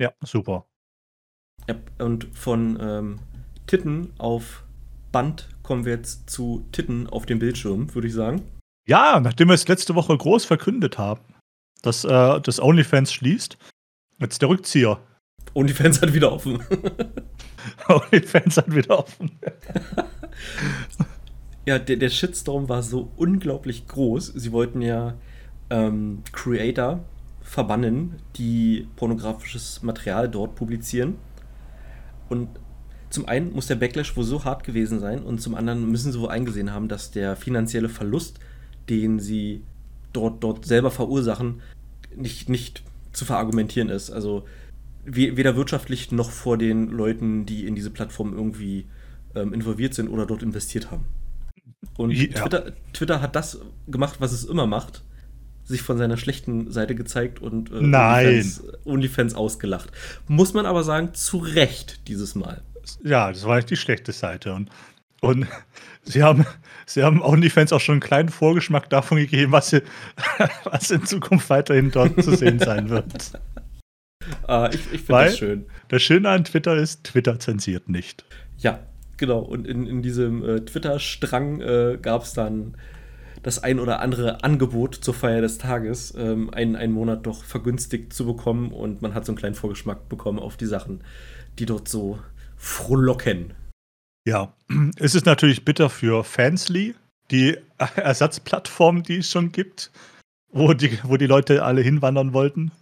[0.01, 0.65] Ja, super.
[1.69, 3.19] Ja, und von ähm,
[3.67, 4.65] Titten auf
[5.11, 8.43] Band kommen wir jetzt zu Titten auf dem Bildschirm, würde ich sagen.
[8.87, 11.35] Ja, nachdem wir es letzte Woche groß verkündet haben,
[11.83, 13.59] dass äh, das OnlyFans schließt,
[14.19, 15.01] jetzt der Rückzieher.
[15.55, 16.63] OnlyFans hat wieder offen.
[17.89, 19.39] OnlyFans hat wieder offen.
[21.69, 24.29] ja, der, der Shitstorm war so unglaublich groß.
[24.29, 25.19] Sie wollten ja
[25.69, 27.05] ähm, Creator
[27.43, 31.17] verbannen, die pornografisches Material dort publizieren.
[32.31, 32.49] Und
[33.11, 36.21] zum einen muss der Backlash wohl so hart gewesen sein und zum anderen müssen sie
[36.21, 38.41] wohl eingesehen haben, dass der finanzielle Verlust,
[38.89, 39.63] den sie
[40.15, 41.61] dort, dort selber verursachen,
[42.17, 44.11] nicht, nicht zu verargumentieren ist.
[44.11, 44.47] Also
[45.05, 48.87] weder wirtschaftlich noch vor den Leuten, die in diese Plattform irgendwie
[49.35, 51.05] ähm, involviert sind oder dort investiert haben.
[51.97, 52.41] Und ja.
[52.41, 55.03] Twitter, Twitter hat das gemacht, was es immer macht
[55.69, 57.75] sich von seiner schlechten Seite gezeigt und äh.
[57.75, 59.93] OnlyFans, OnlyFans ausgelacht.
[60.27, 62.63] Muss man aber sagen, zu Recht dieses Mal.
[63.05, 64.55] Ja, das war nicht die schlechte Seite.
[64.55, 64.71] Und,
[65.21, 65.47] und
[66.03, 66.47] sie haben,
[66.87, 69.83] sie haben OnlyFans auch schon einen kleinen Vorgeschmack davon gegeben, was, sie,
[70.65, 73.33] was in Zukunft weiterhin dort zu sehen sein wird.
[74.47, 75.67] Ah, ich ich finde das schön.
[75.89, 78.25] Das Schöne an Twitter ist, Twitter zensiert nicht.
[78.57, 78.81] Ja,
[79.19, 79.41] genau.
[79.41, 82.77] Und in, in diesem äh, Twitter-Strang äh, gab es dann
[83.43, 88.13] das ein oder andere Angebot zur Feier des Tages, ähm, einen, einen Monat doch vergünstigt
[88.13, 88.73] zu bekommen.
[88.73, 91.03] Und man hat so einen kleinen Vorgeschmack bekommen auf die Sachen,
[91.59, 92.19] die dort so
[92.57, 93.55] frohlocken.
[94.27, 94.53] Ja,
[94.97, 96.95] es ist natürlich bitter für Fansly,
[97.31, 97.57] die
[97.97, 99.91] Ersatzplattform, die es schon gibt,
[100.51, 102.73] wo die, wo die Leute alle hinwandern wollten.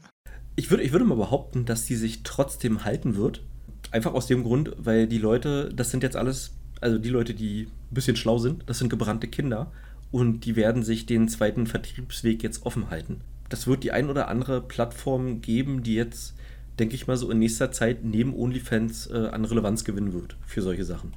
[0.56, 3.42] Ich würde, ich würde mal behaupten, dass die sich trotzdem halten wird.
[3.90, 7.68] Einfach aus dem Grund, weil die Leute, das sind jetzt alles, also die Leute, die
[7.90, 9.72] ein bisschen schlau sind, das sind gebrannte Kinder
[10.10, 13.20] und die werden sich den zweiten Vertriebsweg jetzt offen halten.
[13.48, 16.34] Das wird die ein oder andere Plattform geben, die jetzt,
[16.78, 20.62] denke ich mal, so in nächster Zeit neben OnlyFans äh, an Relevanz gewinnen wird für
[20.62, 21.12] solche Sachen.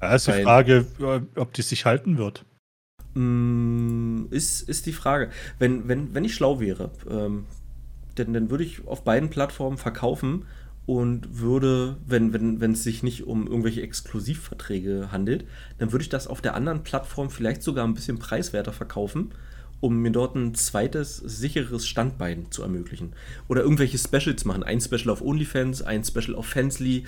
[0.00, 2.44] Da ist die Frage, äh, ob die sich halten wird.
[3.14, 5.30] Mm, ist, ist die Frage.
[5.58, 7.46] Wenn, wenn, wenn ich schlau wäre, ähm,
[8.18, 10.44] denn dann würde ich auf beiden Plattformen verkaufen
[10.86, 15.46] und würde, wenn, wenn, wenn es sich nicht um irgendwelche Exklusivverträge handelt,
[15.78, 19.32] dann würde ich das auf der anderen Plattform vielleicht sogar ein bisschen preiswerter verkaufen,
[19.80, 23.14] um mir dort ein zweites sicheres Standbein zu ermöglichen.
[23.48, 24.62] Oder irgendwelche Specials machen.
[24.62, 27.04] Ein Special auf OnlyFans, ein Special auf Fansly,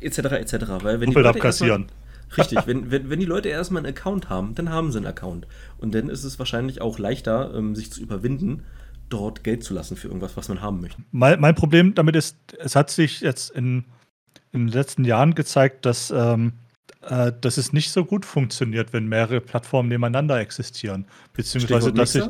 [0.00, 0.18] etc.
[0.18, 0.54] etc.
[0.82, 1.86] Weil wenn die Leute abkassieren.
[2.36, 5.46] Richtig, wenn, wenn, wenn die Leute erstmal einen Account haben, dann haben sie einen Account.
[5.78, 8.64] Und dann ist es wahrscheinlich auch leichter, ähm, sich zu überwinden,
[9.08, 11.02] dort Geld zu lassen für irgendwas, was man haben möchte.
[11.12, 13.84] Mein, mein Problem damit ist, es hat sich jetzt in,
[14.52, 16.54] in den letzten Jahren gezeigt, dass, ähm,
[17.02, 21.06] äh, dass es nicht so gut funktioniert, wenn mehrere Plattformen nebeneinander existieren.
[21.32, 22.24] Beziehungsweise, dass sich,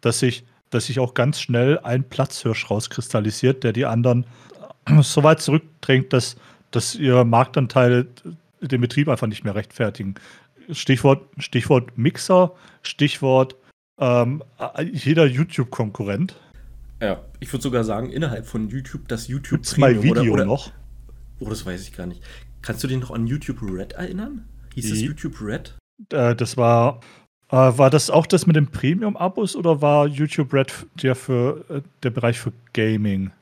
[0.00, 4.26] dass, sich, dass sich auch ganz schnell ein Platzhirsch rauskristallisiert, der die anderen
[5.02, 6.36] so weit zurückdrängt, dass,
[6.70, 8.06] dass ihre Marktanteile
[8.60, 10.14] den Betrieb einfach nicht mehr rechtfertigen.
[10.70, 12.52] Stichwort, Stichwort Mixer,
[12.82, 13.56] Stichwort
[14.00, 14.42] ähm,
[14.92, 16.36] jeder YouTube-Konkurrent.
[17.00, 20.44] Ja, ich würde sogar sagen, innerhalb von YouTube das YouTube Gibt's Premium Video oder, oder,
[20.44, 20.72] noch?
[21.38, 22.22] Oh, das weiß ich gar nicht.
[22.62, 24.46] Kannst du dich noch an YouTube Red erinnern?
[24.74, 25.76] Hieß es YouTube Red?
[26.12, 27.00] Äh, das war.
[27.48, 31.82] Äh, war das auch das mit den Premium-Abos oder war YouTube Red der für äh,
[32.02, 33.32] der Bereich für Gaming?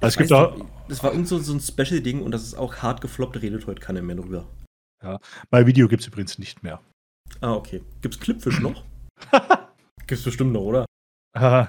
[0.00, 0.54] Also es gibt da,
[0.88, 3.80] das war irgend so, so ein Special-Ding und das ist auch hart gefloppt, redet heute
[3.80, 4.46] keiner mehr drüber.
[5.02, 5.18] Ja,
[5.50, 6.80] bei Video gibt es übrigens nicht mehr.
[7.40, 7.82] Ah, okay.
[8.00, 8.84] Gibt es Clipfish noch?
[10.06, 10.84] gibt's bestimmt noch, oder?
[11.36, 11.66] Uh,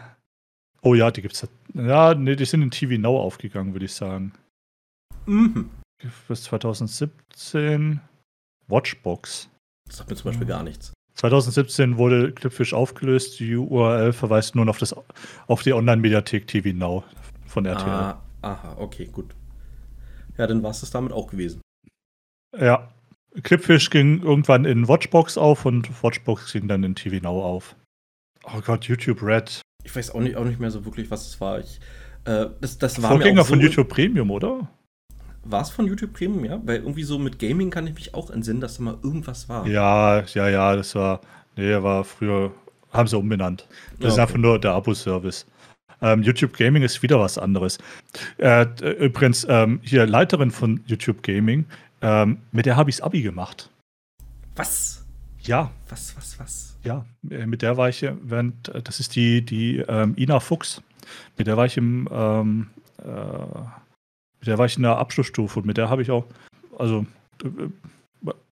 [0.82, 1.48] oh ja, die gibt's.
[1.74, 4.34] Ja, nee, die sind in TV Now aufgegangen, würde ich sagen.
[5.26, 5.70] Mhm.
[6.28, 8.00] Bis 2017
[8.68, 9.50] Watchbox.
[9.88, 10.94] Das sagt mir zum Beispiel gar nichts.
[11.16, 13.40] 2017 wurde Clipfish aufgelöst.
[13.40, 14.96] Die URL verweist nun auf, das,
[15.48, 17.04] auf die Online-Mediathek TV Now
[17.46, 17.90] von RTL.
[17.90, 19.36] Ah, aha, okay, gut.
[20.38, 21.62] Ja, dann war es das damit auch gewesen.
[22.58, 22.90] Ja,
[23.44, 27.76] Clipfish ging irgendwann in Watchbox auf und Watchbox ging dann in TV Now auf.
[28.44, 29.62] Oh Gott, YouTube Red.
[29.84, 31.60] Ich weiß auch nicht, auch nicht mehr so wirklich, was es war.
[31.60, 31.80] Ich,
[32.26, 34.68] äh, das, das war Vorgänger so von YouTube Premium, oder?
[35.44, 36.62] War es von YouTube Premium, ja?
[36.66, 39.66] Weil irgendwie so mit Gaming kann ich mich auch entsinnen, dass da mal irgendwas war.
[39.68, 41.22] Ja, ja, ja, das war.
[41.56, 42.52] Nee, war früher.
[42.92, 43.68] Haben sie umbenannt.
[44.00, 45.46] Das ja, ist einfach nur der Abo-Service.
[46.02, 47.78] Ähm, YouTube Gaming ist wieder was anderes.
[48.38, 48.66] Äh,
[49.00, 51.66] übrigens, ähm, hier Leiterin von YouTube Gaming
[52.02, 53.70] ähm, mit der habe ich das Abi gemacht.
[54.56, 55.06] Was?
[55.42, 55.72] Ja.
[55.90, 56.78] Was, was, was?
[56.84, 60.82] Ja, äh, mit der war ich, während, äh, das ist die, die ähm, Ina Fuchs.
[61.38, 62.68] Mit der war ich im, ähm,
[63.00, 63.62] äh,
[64.40, 66.26] mit der war ich in der Abschlussstufe und mit der habe ich auch,
[66.78, 67.06] also
[67.44, 67.48] äh,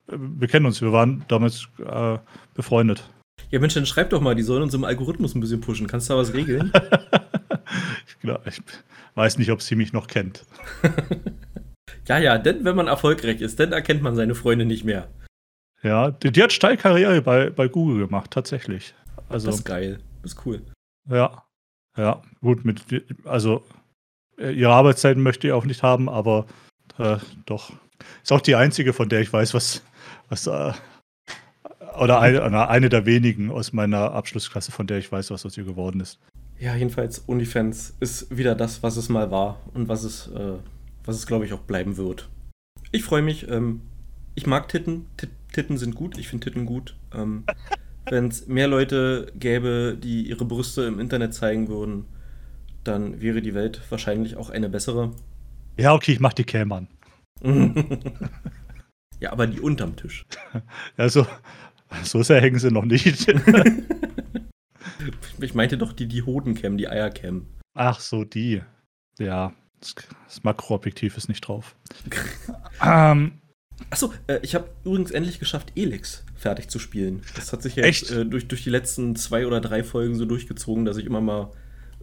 [0.08, 2.18] wir kennen uns, wir waren damals äh,
[2.54, 3.10] befreundet.
[3.52, 5.88] Ja, Mensch, dann schreib doch mal, die sollen uns im Algorithmus ein bisschen pushen.
[5.88, 6.72] Kannst du da was regeln?
[8.08, 8.62] ich, glaub, ich
[9.16, 10.46] weiß nicht, ob sie mich noch kennt.
[12.08, 15.08] Ja, ja, denn wenn man erfolgreich ist, dann erkennt man seine Freunde nicht mehr.
[15.84, 18.94] Ja, die, die hat steil Karriere bei, bei Google gemacht, tatsächlich.
[19.30, 20.00] Also, das ist geil.
[20.22, 20.62] Das ist cool.
[21.10, 21.44] Ja.
[21.98, 22.84] Ja, gut, mit,
[23.26, 23.64] also
[24.38, 26.46] äh, ihre Arbeitszeiten möchte ich auch nicht haben, aber
[27.00, 27.74] äh, doch.
[28.22, 29.82] Ist auch die einzige, von der ich weiß, was,
[30.30, 30.74] was äh,
[32.00, 35.64] oder eine, eine der wenigen aus meiner Abschlussklasse, von der ich weiß, was aus ihr
[35.64, 36.20] geworden ist.
[36.60, 40.58] Ja, jedenfalls, OnlyFans ist wieder das, was es mal war und was es äh,
[41.08, 42.30] was es, glaube ich, auch bleiben wird.
[42.92, 43.50] Ich freue mich.
[43.50, 43.82] Ähm,
[44.36, 45.08] ich mag Titten.
[45.18, 46.18] T Titten sind gut.
[46.18, 46.96] Ich finde Titten gut.
[47.14, 47.46] Ähm,
[48.10, 52.06] Wenn es mehr Leute gäbe, die ihre Brüste im Internet zeigen würden,
[52.84, 55.12] dann wäre die Welt wahrscheinlich auch eine bessere.
[55.78, 56.88] Ja, okay, ich mach die Cam an.
[59.20, 60.26] ja, aber die unterm Tisch.
[60.98, 61.28] Ja, so,
[62.04, 63.28] so sehr hängen sie noch nicht.
[65.42, 67.46] Ich meinte doch die, die Hodencam, die Eiercam.
[67.74, 68.62] Ach so, die.
[69.20, 71.76] Ja, das, Makroobjektiv ist nicht drauf.
[72.84, 73.34] ähm,
[73.90, 77.22] Achso, äh, ich habe übrigens endlich geschafft, Elix fertig zu spielen.
[77.36, 80.26] Das hat sich ja jetzt, äh, durch, durch die letzten zwei oder drei Folgen so
[80.26, 81.52] durchgezogen, dass ich immer mal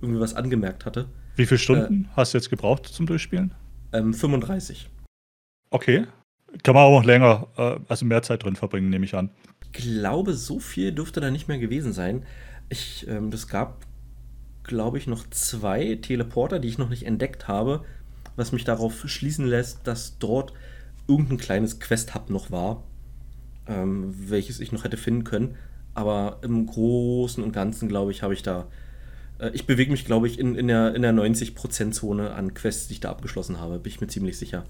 [0.00, 1.08] irgendwie was angemerkt hatte.
[1.36, 3.52] Wie viele Stunden äh, hast du jetzt gebraucht zum Durchspielen?
[3.92, 4.88] Ähm, 35.
[5.70, 6.06] Okay.
[6.62, 9.30] Kann man auch noch länger, äh, also mehr Zeit drin verbringen, nehme ich an.
[9.64, 12.24] Ich glaube, so viel dürfte da nicht mehr gewesen sein.
[12.68, 13.84] Ich, ähm, das gab,
[14.64, 17.84] glaube ich, noch zwei Teleporter, die ich noch nicht entdeckt habe,
[18.36, 20.52] was mich darauf schließen lässt, dass dort
[21.06, 22.82] irgendein kleines Quest-Hub noch war,
[23.66, 25.56] ähm, welches ich noch hätte finden können.
[25.92, 28.66] Aber im Großen und Ganzen, glaube ich, habe ich da.
[29.38, 32.94] Äh, ich bewege mich, glaube ich, in, in der, in der 90%-Zone an Quests, die
[32.94, 34.64] ich da abgeschlossen habe, bin ich mir ziemlich sicher.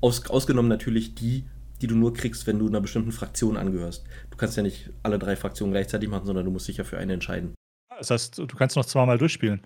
[0.00, 1.44] Aus, ausgenommen natürlich die,
[1.82, 4.04] die du nur kriegst, wenn du einer bestimmten Fraktion angehörst.
[4.30, 6.98] Du kannst ja nicht alle drei Fraktionen gleichzeitig machen, sondern du musst dich ja für
[6.98, 7.54] eine entscheiden.
[7.98, 9.62] Das heißt, du kannst noch zweimal durchspielen.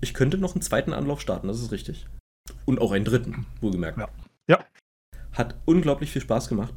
[0.00, 2.06] Ich könnte noch einen zweiten Anlauf starten, das ist richtig.
[2.64, 3.98] Und auch einen dritten, wohlgemerkt.
[3.98, 4.08] Ja.
[4.48, 4.64] ja.
[5.32, 6.74] Hat unglaublich viel Spaß gemacht.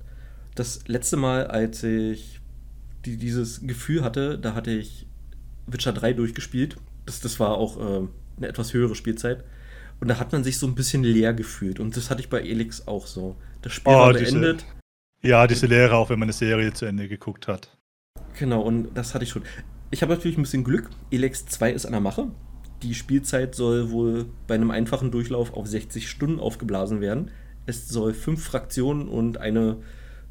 [0.56, 2.40] Das letzte Mal, als ich
[3.06, 5.08] die, dieses Gefühl hatte, da hatte ich
[5.68, 6.78] Witcher 3 durchgespielt.
[7.06, 9.44] Das, das war auch äh, eine etwas höhere Spielzeit.
[10.00, 11.80] Und da hat man sich so ein bisschen leer gefühlt.
[11.80, 13.36] Und das hatte ich bei Elix auch so.
[13.62, 14.66] Das Spiel oh, war beendet.
[15.22, 17.78] Diese, ja, diese Leere, auch wenn man eine Serie zu Ende geguckt hat.
[18.38, 19.44] Genau, und das hatte ich schon.
[19.92, 20.90] Ich habe natürlich ein bisschen Glück.
[21.10, 22.28] Elex 2 ist an der Mache.
[22.84, 27.32] Die Spielzeit soll wohl bei einem einfachen Durchlauf auf 60 Stunden aufgeblasen werden.
[27.66, 29.78] Es soll fünf Fraktionen und eine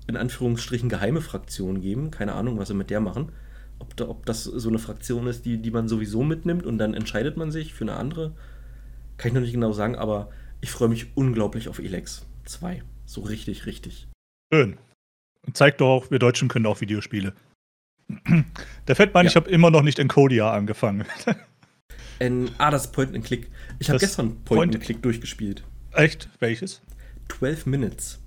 [0.06, 2.10] in Anführungsstrichen geheime Fraktion geben.
[2.10, 3.32] Keine Ahnung, was sie mit der machen.
[3.80, 6.94] Ob, da, ob das so eine Fraktion ist, die, die man sowieso mitnimmt und dann
[6.94, 8.34] entscheidet man sich für eine andere.
[9.16, 12.82] Kann ich noch nicht genau sagen, aber ich freue mich unglaublich auf Elex 2.
[13.06, 14.08] So richtig, richtig.
[14.52, 14.78] Schön.
[15.52, 17.34] Zeigt doch wir Deutschen können auch Videospiele.
[18.88, 19.30] Der Fettmann, ja.
[19.30, 21.04] ich habe immer noch nicht Encodia angefangen.
[22.18, 23.50] In, ah, das Point and Click.
[23.78, 25.62] Ich habe gestern Point, Point and Click durchgespielt.
[25.92, 26.28] Echt?
[26.40, 26.82] Welches?
[27.28, 28.20] 12 Minutes.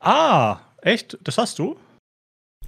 [0.00, 1.18] Ah, echt?
[1.22, 1.76] Das hast du?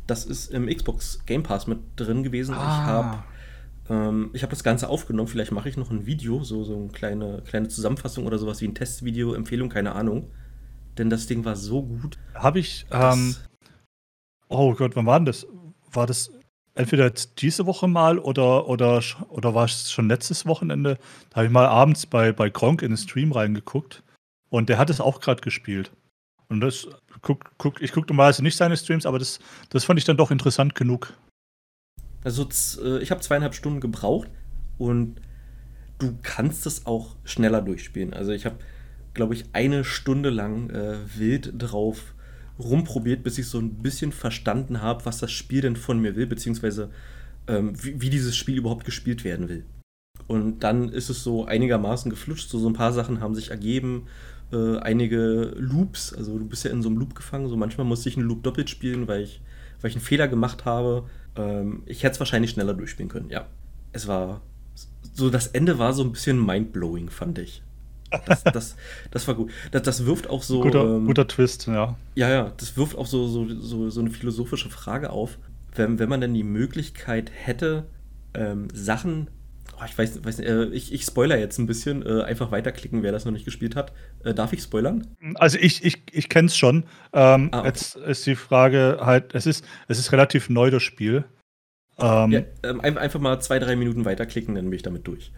[0.06, 2.54] Das ist im Xbox Game Pass mit drin gewesen.
[2.54, 2.58] Ah.
[2.58, 5.28] Ich habe ähm, hab das Ganze aufgenommen.
[5.28, 8.68] Vielleicht mache ich noch ein Video, so, so eine kleine, kleine Zusammenfassung oder sowas wie
[8.68, 10.30] ein Testvideo, Empfehlung, keine Ahnung
[10.98, 12.18] denn das Ding war so gut.
[12.34, 12.86] Habe ich.
[12.90, 13.34] Ähm,
[14.48, 15.46] oh Gott, wann war denn das?
[15.94, 16.30] War das
[16.74, 20.98] entweder diese Woche mal oder, oder, oder war es schon letztes Wochenende?
[21.30, 24.02] Da habe ich mal abends bei, bei Gronk in den Stream reingeguckt
[24.50, 25.92] und der hat es auch gerade gespielt.
[26.48, 26.88] Und das
[27.22, 29.38] guck, guck, ich gucke normalerweise nicht seine Streams, aber das,
[29.70, 31.14] das fand ich dann doch interessant genug.
[32.22, 32.48] Also
[32.82, 34.28] äh, ich habe zweieinhalb Stunden gebraucht
[34.78, 35.20] und
[35.98, 38.12] du kannst es auch schneller durchspielen.
[38.12, 38.56] Also ich habe
[39.14, 42.13] glaube ich, eine Stunde lang äh, wild drauf
[42.58, 46.26] rumprobiert, bis ich so ein bisschen verstanden habe, was das Spiel denn von mir will,
[46.26, 46.90] beziehungsweise
[47.46, 49.64] ähm, wie, wie, dieses Spiel überhaupt gespielt werden will.
[50.26, 54.06] Und dann ist es so einigermaßen geflutscht, so, so ein paar Sachen haben sich ergeben,
[54.52, 58.08] äh, einige Loops, also du bist ja in so einem Loop gefangen, so manchmal musste
[58.08, 59.42] ich einen Loop doppelt spielen, weil ich,
[59.80, 61.08] weil ich einen Fehler gemacht habe.
[61.36, 63.46] Ähm, ich hätte es wahrscheinlich schneller durchspielen können, ja.
[63.92, 64.40] Es war
[65.12, 67.62] so, das Ende war so ein bisschen mindblowing, fand ich.
[68.26, 68.76] Das, das,
[69.10, 69.50] das war gut.
[69.70, 70.60] Das, das wirft auch so.
[70.60, 71.96] Guter, ähm, guter Twist, ja.
[72.14, 75.38] Ja, ja, das wirft auch so, so, so, so eine philosophische Frage auf.
[75.74, 77.86] Wenn, wenn man denn die Möglichkeit hätte,
[78.34, 79.28] ähm, Sachen.
[79.76, 82.06] Oh, ich weiß, weiß nicht, äh, ich, ich spoiler jetzt ein bisschen.
[82.06, 83.92] Äh, einfach weiterklicken, wer das noch nicht gespielt hat.
[84.24, 85.06] Äh, darf ich spoilern?
[85.34, 86.84] Also, ich, ich, ich kenne es schon.
[87.12, 87.68] Ähm, ah, okay.
[87.68, 91.24] Jetzt ist die Frage halt: es ist, es ist relativ neu, das Spiel.
[91.98, 95.32] Ähm, ja, ähm, einfach mal zwei, drei Minuten weiterklicken, dann bin ich damit durch.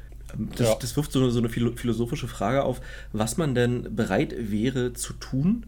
[0.56, 0.76] Das, ja.
[0.80, 2.80] das wirft so, so eine philosophische Frage auf,
[3.12, 5.66] was man denn bereit wäre zu tun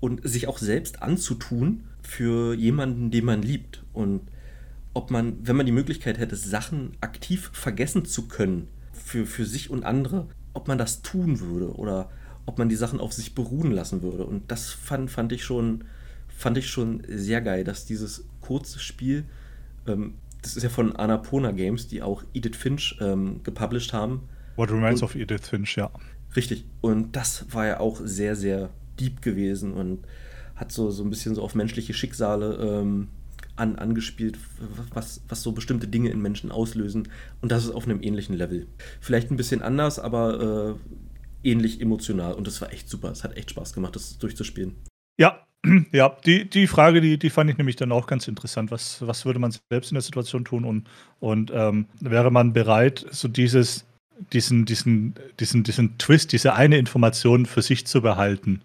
[0.00, 3.82] und sich auch selbst anzutun für jemanden, den man liebt.
[3.92, 4.22] Und
[4.94, 9.70] ob man, wenn man die Möglichkeit hätte, Sachen aktiv vergessen zu können für, für sich
[9.70, 12.10] und andere, ob man das tun würde oder
[12.44, 14.24] ob man die Sachen auf sich beruhen lassen würde.
[14.24, 15.84] Und das fand, fand, ich, schon,
[16.28, 19.24] fand ich schon sehr geil, dass dieses kurze Spiel
[19.86, 24.28] ähm, das ist ja von Annapurna Games, die auch Edith Finch ähm, gepublished haben.
[24.56, 25.90] What Remains und, of Edith Finch, ja.
[26.36, 26.64] Richtig.
[26.80, 30.04] Und das war ja auch sehr, sehr deep gewesen und
[30.56, 33.08] hat so, so ein bisschen so auf menschliche Schicksale ähm,
[33.56, 34.38] an, angespielt,
[34.92, 37.08] was, was so bestimmte Dinge in Menschen auslösen.
[37.40, 38.66] Und das ist auf einem ähnlichen Level.
[39.00, 40.76] Vielleicht ein bisschen anders, aber
[41.44, 42.34] äh, ähnlich emotional.
[42.34, 43.10] Und das war echt super.
[43.10, 44.76] Es hat echt Spaß gemacht, das durchzuspielen.
[45.18, 45.46] Ja,
[45.92, 48.70] ja, die, die Frage, die, die fand ich nämlich dann auch ganz interessant.
[48.70, 50.88] Was, was würde man selbst in der Situation tun und,
[51.20, 53.84] und ähm, wäre man bereit, so dieses,
[54.32, 58.62] diesen, diesen, diesen, diesen Twist, diese eine Information für sich zu behalten?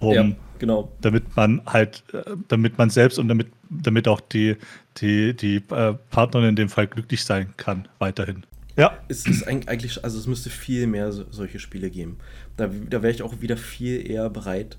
[0.00, 0.92] um, ja, genau.
[1.00, 4.56] damit man halt, äh, damit man selbst und damit, damit auch die,
[4.96, 8.44] die, die äh, Partnerin in dem Fall glücklich sein kann, weiterhin.
[8.76, 8.98] Ja.
[9.08, 12.18] Es ist eigentlich, also es müsste viel mehr so, solche Spiele geben.
[12.56, 14.78] Da, da wäre ich auch wieder viel eher bereit,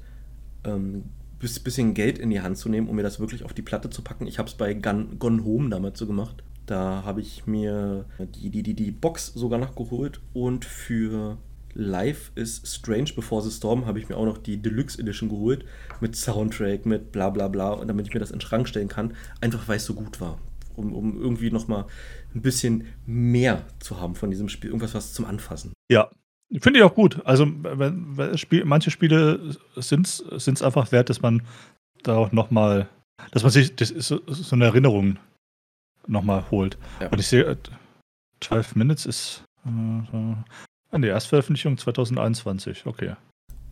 [0.65, 1.03] ähm,
[1.41, 4.01] bisschen Geld in die Hand zu nehmen, um mir das wirklich auf die Platte zu
[4.01, 4.27] packen.
[4.27, 6.43] Ich habe es bei Gun, Gone Home damals so gemacht.
[6.65, 11.37] Da habe ich mir die, die, die, die Box sogar nachgeholt und für
[11.73, 15.65] Live is Strange Before the Storm habe ich mir auch noch die Deluxe Edition geholt
[15.99, 18.87] mit Soundtrack, mit bla bla bla und damit ich mir das in den Schrank stellen
[18.87, 20.37] kann, einfach weil es so gut war.
[20.75, 21.85] Um, um irgendwie nochmal
[22.33, 25.73] ein bisschen mehr zu haben von diesem Spiel, irgendwas was zum Anfassen.
[25.89, 26.09] Ja,
[26.59, 27.25] finde ich auch gut.
[27.25, 31.43] Also wenn, wenn Spiel, manche Spiele sind es einfach wert, dass man
[32.03, 32.89] da auch nochmal,
[33.31, 35.17] dass man sich das ist so, so eine Erinnerung
[36.07, 36.77] nochmal holt.
[36.99, 37.07] Ja.
[37.09, 37.57] Und ich sehe,
[38.41, 43.15] 12 Minutes ist äh, die Erstveröffentlichung 2021, okay.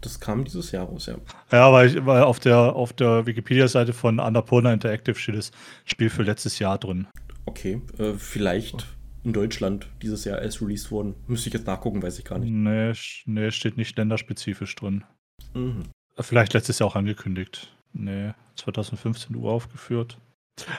[0.01, 1.15] Das kam dieses Jahr raus, ja.
[1.51, 5.51] Ja, weil, ich, weil auf der, auf der Wikipedia-Seite von Annapurna Interactive steht das
[5.83, 7.07] Spiel für letztes Jahr drin.
[7.45, 8.85] Okay, äh, vielleicht
[9.23, 11.15] in Deutschland dieses Jahr erst released worden.
[11.27, 12.51] Müsste ich jetzt nachgucken, weiß ich gar nicht.
[12.51, 12.93] Nee,
[13.25, 15.03] nee steht nicht länderspezifisch drin.
[15.53, 15.83] Mhm.
[16.19, 17.75] Vielleicht letztes Jahr auch angekündigt.
[17.93, 20.17] Nee, 2015 Uhr aufgeführt.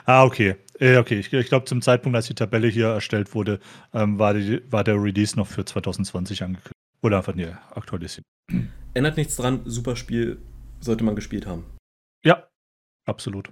[0.05, 0.55] Ah, okay.
[0.79, 3.59] Äh, okay, ich, ich glaube, zum Zeitpunkt, als die Tabelle hier erstellt wurde,
[3.93, 6.75] ähm, war, die, war der Release noch für 2020 angekündigt.
[7.01, 8.23] Oder einfach nie aktualisiert.
[8.93, 10.39] Ändert nichts dran, super Spiel,
[10.79, 11.65] sollte man gespielt haben.
[12.23, 12.47] Ja,
[13.05, 13.51] absolut.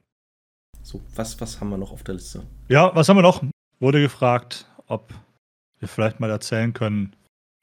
[0.83, 2.45] So, was, was haben wir noch auf der Liste?
[2.67, 3.43] Ja, was haben wir noch?
[3.79, 5.13] Wurde gefragt, ob
[5.79, 7.15] wir vielleicht mal erzählen können,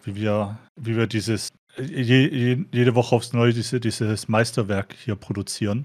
[0.02, 5.16] wie wir, wie wir dieses je, je, jede Woche aufs Neue diese, dieses Meisterwerk hier
[5.16, 5.84] produzieren.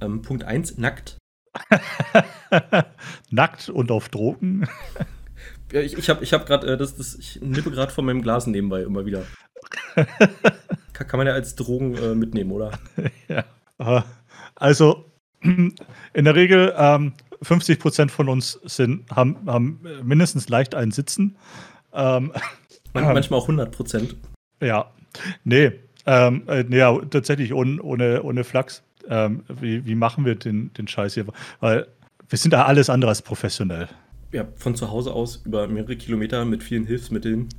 [0.00, 1.18] Ähm, Punkt 1, nackt.
[3.30, 4.66] Nackt und auf Drogen.
[5.70, 8.22] ja, ich ich habe ich hab gerade, äh, das, das, ich nippe gerade von meinem
[8.22, 9.24] Glas nebenbei immer wieder.
[9.94, 12.78] kann, kann man ja als Drogen äh, mitnehmen, oder?
[13.78, 14.04] Ja.
[14.54, 15.74] Also, in
[16.14, 21.36] der Regel, ähm, 50 Prozent von uns sind, haben, haben mindestens leicht einen Sitzen.
[21.92, 22.32] Ähm,
[22.92, 24.16] Manchmal auch 100 Prozent.
[24.60, 24.90] Ja,
[25.44, 25.72] nee,
[26.06, 30.72] ähm, äh, nee, ja, tatsächlich ohne, ohne, ohne Flachs ähm, wie, wie machen wir den,
[30.74, 31.26] den Scheiß hier?
[31.60, 31.86] Weil
[32.28, 33.88] wir sind da alles andere als professionell.
[34.32, 37.50] Ja, von zu Hause aus über mehrere Kilometer mit vielen Hilfsmitteln.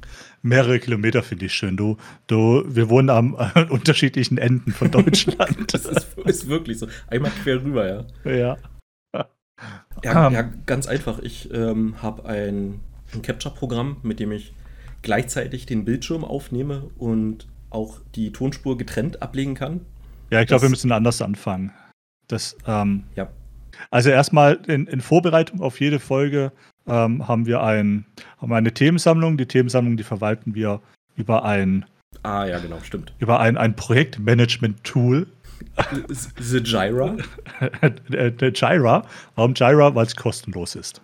[0.42, 1.78] Mehrere Kilometer finde ich schön.
[1.78, 5.72] Du, du, wir wohnen am äh, unterschiedlichen Enden von Deutschland.
[5.72, 6.88] das ist, ist, wirklich so.
[7.08, 8.32] Einmal quer rüber, ja.
[8.32, 8.58] Ja.
[10.04, 11.20] Ja, ja ganz einfach.
[11.20, 12.80] Ich ähm, habe ein,
[13.14, 14.54] ein Capture-Programm, mit dem ich
[15.02, 19.82] gleichzeitig den Bildschirm aufnehme und auch die Tonspur getrennt ablegen kann.
[20.30, 21.72] Ja, ich glaube, wir müssen anders anfangen.
[22.28, 23.30] Das, ähm, ja.
[23.90, 26.52] Also erstmal in, in, Vorbereitung auf jede Folge
[26.88, 28.06] ähm, haben wir ein,
[28.38, 29.38] haben eine Themensammlung.
[29.38, 30.82] Die Themensammlung, die verwalten wir
[31.16, 31.86] über ein
[32.22, 33.14] Ah ja, genau, stimmt.
[33.20, 35.28] Über ein, ein Projektmanagement-Tool.
[36.40, 37.18] The Jira?
[38.10, 39.06] Der Jira.
[39.36, 39.96] Warum Jira?
[39.96, 41.02] Weil es kostenlos ist.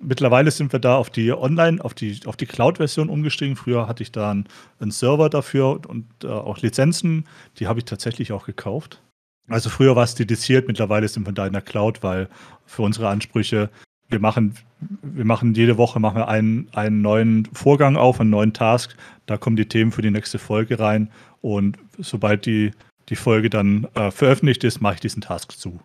[0.00, 3.56] Mittlerweile sind wir da auf die Online, auf die, auf die Cloud-Version umgestiegen.
[3.56, 4.46] Früher hatte ich da einen,
[4.80, 7.24] einen Server dafür und äh, auch Lizenzen.
[7.58, 9.00] Die habe ich tatsächlich auch gekauft.
[9.48, 12.28] Also früher war es dediziert, mittlerweile sind wir da in der Cloud, weil
[12.64, 13.70] für unsere Ansprüche,
[14.08, 14.54] wir machen,
[15.02, 18.94] wir machen jede Woche machen wir einen, einen neuen Vorgang auf, einen neuen Task.
[19.26, 21.10] Da kommen die Themen für die nächste Folge rein.
[21.40, 22.72] Und sobald die,
[23.12, 25.80] die Folge dann äh, veröffentlicht ist, mache ich diesen Task zu.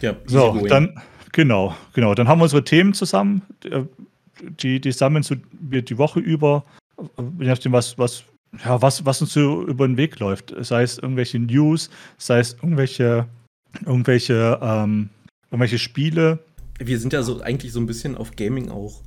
[0.00, 1.00] Ja, so, dann,
[1.32, 2.14] Genau, genau.
[2.14, 3.42] Dann haben wir unsere Themen zusammen.
[3.64, 3.84] Äh,
[4.60, 5.24] die, die sammeln
[5.60, 6.64] wir die Woche über,
[7.38, 8.24] je nachdem, was, was,
[8.64, 10.54] ja, was, was uns so über den Weg läuft.
[10.60, 13.26] Sei es irgendwelche News, sei es irgendwelche,
[13.84, 15.10] irgendwelche, ähm,
[15.50, 16.38] irgendwelche Spiele.
[16.78, 19.02] Wir sind ja so eigentlich so ein bisschen auf Gaming auch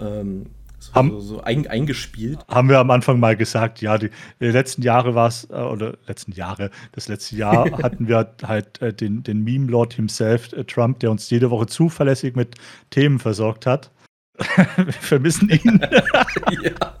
[0.00, 0.46] ähm,
[0.94, 2.38] haben, so, so ein, eingespielt.
[2.48, 5.96] Haben wir am Anfang mal gesagt, ja, die, die letzten Jahre war es, äh, oder
[6.06, 11.00] letzten Jahre, das letzte Jahr hatten wir halt äh, den, den Meme-Lord himself, äh, Trump,
[11.00, 12.56] der uns jede Woche zuverlässig mit
[12.90, 13.90] Themen versorgt hat.
[14.76, 15.80] wir vermissen ihn.
[16.62, 16.96] ja.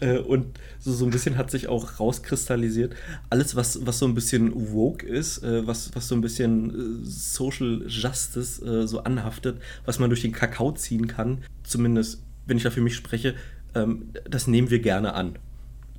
[0.00, 2.94] Äh, und so, so ein bisschen hat sich auch rauskristallisiert,
[3.30, 7.04] alles, was, was so ein bisschen woke ist, äh, was, was so ein bisschen äh,
[7.04, 12.64] Social Justice äh, so anhaftet, was man durch den Kakao ziehen kann, zumindest wenn ich
[12.64, 13.36] da für mich spreche,
[13.74, 15.38] ähm, das nehmen wir gerne an.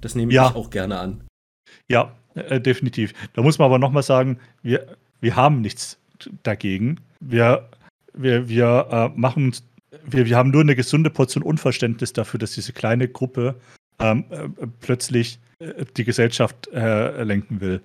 [0.01, 0.49] Das nehme ja.
[0.49, 1.21] ich auch gerne an.
[1.87, 3.13] Ja, äh, definitiv.
[3.33, 5.97] Da muss man aber nochmal sagen, wir, wir haben nichts
[6.43, 6.99] dagegen.
[7.21, 7.69] Wir,
[8.13, 9.53] wir, wir äh, machen
[10.05, 13.55] wir, wir haben nur eine gesunde Portion Unverständnis dafür, dass diese kleine Gruppe
[14.03, 17.81] ähm, äh, plötzlich äh, die Gesellschaft äh, lenken will.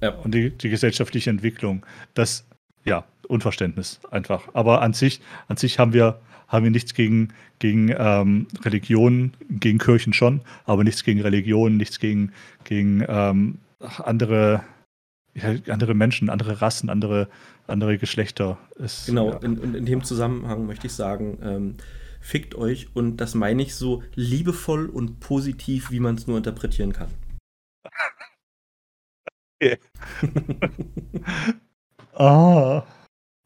[0.00, 0.10] Ja.
[0.10, 1.84] Und die, die gesellschaftliche Entwicklung.
[2.14, 2.46] Das,
[2.84, 4.48] ja, Unverständnis einfach.
[4.54, 7.28] Aber an sich, an sich haben wir, haben wir nichts gegen,
[7.58, 12.32] gegen ähm, Religionen, gegen Kirchen schon, aber nichts gegen Religionen, nichts gegen,
[12.64, 13.58] gegen ähm,
[13.98, 14.62] andere,
[15.34, 17.28] ja, andere Menschen, andere Rassen, andere,
[17.66, 18.58] andere Geschlechter.
[18.76, 19.38] Ist, genau, ja.
[19.38, 21.74] in, in, dem Zusammenhang möchte ich sagen, ähm,
[22.20, 26.92] fickt euch und das meine ich so liebevoll und positiv, wie man es nur interpretieren
[26.92, 27.08] kann.
[29.60, 29.78] Okay.
[32.14, 32.82] ah,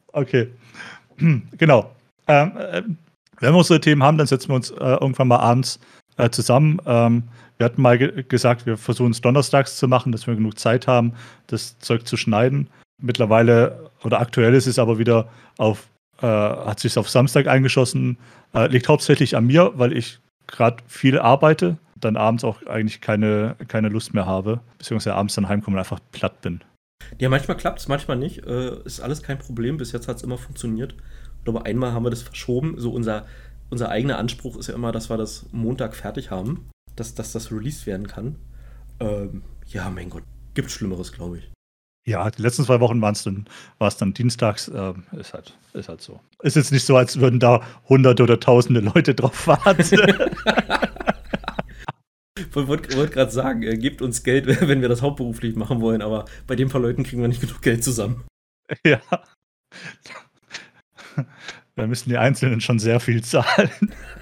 [0.07, 0.51] okay.
[1.57, 1.95] genau.
[2.27, 2.83] Ähm, äh,
[3.39, 5.79] wenn wir unsere Themen haben, dann setzen wir uns äh, irgendwann mal abends
[6.17, 6.79] äh, zusammen.
[6.85, 7.23] Ähm,
[7.57, 10.87] wir hatten mal ge gesagt, wir versuchen es donnerstags zu machen, dass wir genug Zeit
[10.87, 11.13] haben,
[11.47, 12.69] das Zeug zu schneiden.
[13.01, 15.87] Mittlerweile oder aktuell ist es aber wieder auf,
[16.23, 18.17] äh, hat sich auf Samstag eingeschossen.
[18.53, 23.55] Äh, liegt hauptsächlich an mir, weil ich gerade viel arbeite, dann abends auch eigentlich keine,
[23.67, 26.61] keine Lust mehr habe, beziehungsweise abends dann heimkomme und einfach platt bin.
[27.19, 28.45] Ja, manchmal klappt es, manchmal nicht.
[28.45, 29.77] Äh, ist alles kein Problem.
[29.77, 30.95] Bis jetzt hat es immer funktioniert.
[31.45, 32.75] Aber einmal haben wir das verschoben.
[32.77, 33.25] So unser,
[33.69, 37.51] unser eigener Anspruch ist ja immer, dass wir das Montag fertig haben, dass, dass das
[37.51, 38.37] released werden kann.
[39.01, 41.51] Ähm, ja, mein Gott, gibt Schlimmeres, glaube ich.
[42.05, 43.47] Ja, die letzten zwei Wochen waren es dann,
[43.77, 44.69] war es dann dienstags.
[44.73, 46.19] Ähm, ist, halt, ist halt so.
[46.41, 49.83] Ist jetzt nicht so, als würden da hunderte oder tausende Leute drauf warten.
[52.35, 56.01] Ich wollte wollt gerade sagen, äh, gebt uns Geld, wenn wir das hauptberuflich machen wollen,
[56.01, 58.23] aber bei den paar Leuten kriegen wir nicht genug Geld zusammen.
[58.85, 59.01] Ja.
[61.75, 63.69] Da müssen die Einzelnen schon sehr viel zahlen.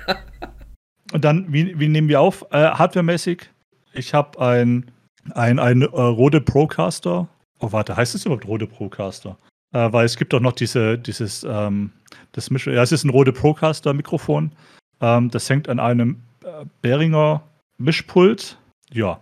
[1.14, 2.46] Und dann, wie, wie nehmen wir auf?
[2.52, 3.50] Äh, Hardwaremäßig,
[3.94, 4.92] ich habe ein,
[5.32, 7.28] ein, ein äh, Rode Procaster.
[7.62, 9.38] Oh, warte, heißt es überhaupt Rode Procaster?
[9.72, 11.91] Äh, weil es gibt doch noch diese, dieses, ähm,
[12.32, 14.51] das Misch ja, es ist ein Rode Procaster-Mikrofon.
[14.99, 17.43] Ähm, das hängt an einem äh, Behringer
[17.78, 18.57] Mischpult.
[18.91, 19.22] Ja,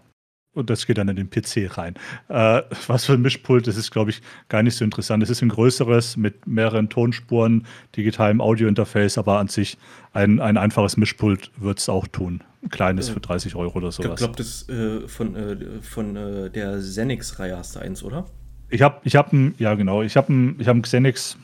[0.54, 1.96] und das geht dann in den PC rein.
[2.30, 5.22] Äh, was für ein Mischpult, das ist, glaube ich, gar nicht so interessant.
[5.22, 9.78] Es ist ein größeres mit mehreren Tonspuren, digitalem Audio-Interface, aber an sich
[10.14, 12.42] ein, ein einfaches Mischpult wird es auch tun.
[12.62, 14.12] Ein kleines äh, für 30 Euro oder sowas.
[14.12, 18.26] Ich glaube, das äh, von, äh, von äh, der Xenix-Reihe hast du eins, oder?
[18.70, 21.38] Ich habe ich hab ein, ja genau, ich habe ein, hab ein Xenix,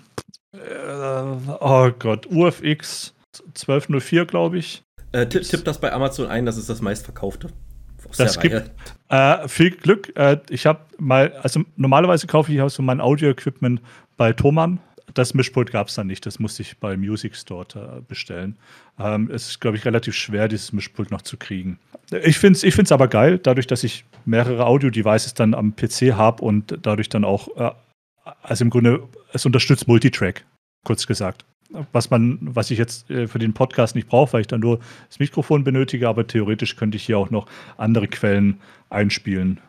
[0.53, 0.57] äh,
[1.59, 3.13] oh Gott, UFX
[3.47, 4.83] 1204, glaube ich.
[5.11, 7.49] tipp, tipp das bei Amazon ein, das ist das meistverkaufte
[8.17, 8.71] das gibt
[9.09, 10.15] äh, viel Glück.
[10.15, 13.81] Äh, ich habe mal, also normalerweise kaufe ich auch so mein Audio-Equipment
[14.17, 14.79] bei Thomann.
[15.15, 16.25] Das Mischpult gab es dann nicht.
[16.25, 18.57] Das musste ich bei Music Store äh, bestellen.
[18.99, 21.79] Ähm, es ist, glaube ich, relativ schwer, dieses Mischpult noch zu kriegen.
[22.23, 26.13] Ich finde es ich find's aber geil, dadurch, dass ich mehrere Audio-Devices dann am PC
[26.13, 27.71] habe und dadurch dann auch, äh,
[28.43, 29.01] also im Grunde,
[29.33, 30.45] es unterstützt Multitrack,
[30.83, 31.45] kurz gesagt
[31.91, 34.79] was man, was ich jetzt äh, für den Podcast nicht brauche, weil ich dann nur
[35.07, 37.47] das Mikrofon benötige, aber theoretisch könnte ich hier auch noch
[37.77, 38.59] andere Quellen
[38.89, 39.59] einspielen.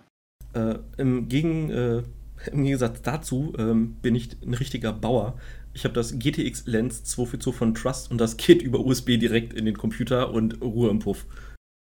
[0.55, 2.03] Äh, im, Gegen, äh,
[2.53, 5.39] Im Gegensatz dazu ähm, bin ich ein richtiger Bauer.
[5.73, 9.67] Ich habe das GTX Lens 242 von Trust und das Kit über USB direkt in
[9.67, 11.27] den Computer und Ruhe im Puff.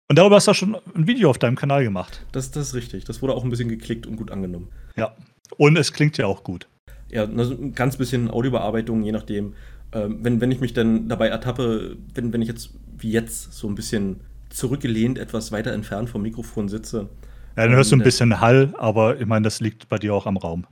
[0.09, 2.25] Und darüber hast du schon ein Video auf deinem Kanal gemacht.
[2.33, 3.05] Das, das ist richtig.
[3.05, 4.69] Das wurde auch ein bisschen geklickt und gut angenommen.
[4.97, 5.17] Ja.
[5.59, 6.69] Und es klingt ja auch gut.
[7.11, 9.55] Ja, also ein ganz bisschen Audiobearbeitung, je nachdem
[9.93, 13.69] ähm, wenn, wenn ich mich dann dabei ertappe, wenn, wenn ich jetzt wie jetzt so
[13.69, 14.21] ein bisschen
[14.51, 17.09] zurückgelehnt etwas weiter entfernt vom Mikrofon sitze.
[17.57, 20.27] Ja, dann hörst du ein bisschen Hall, aber ich meine, das liegt bei dir auch
[20.27, 20.67] am Raum.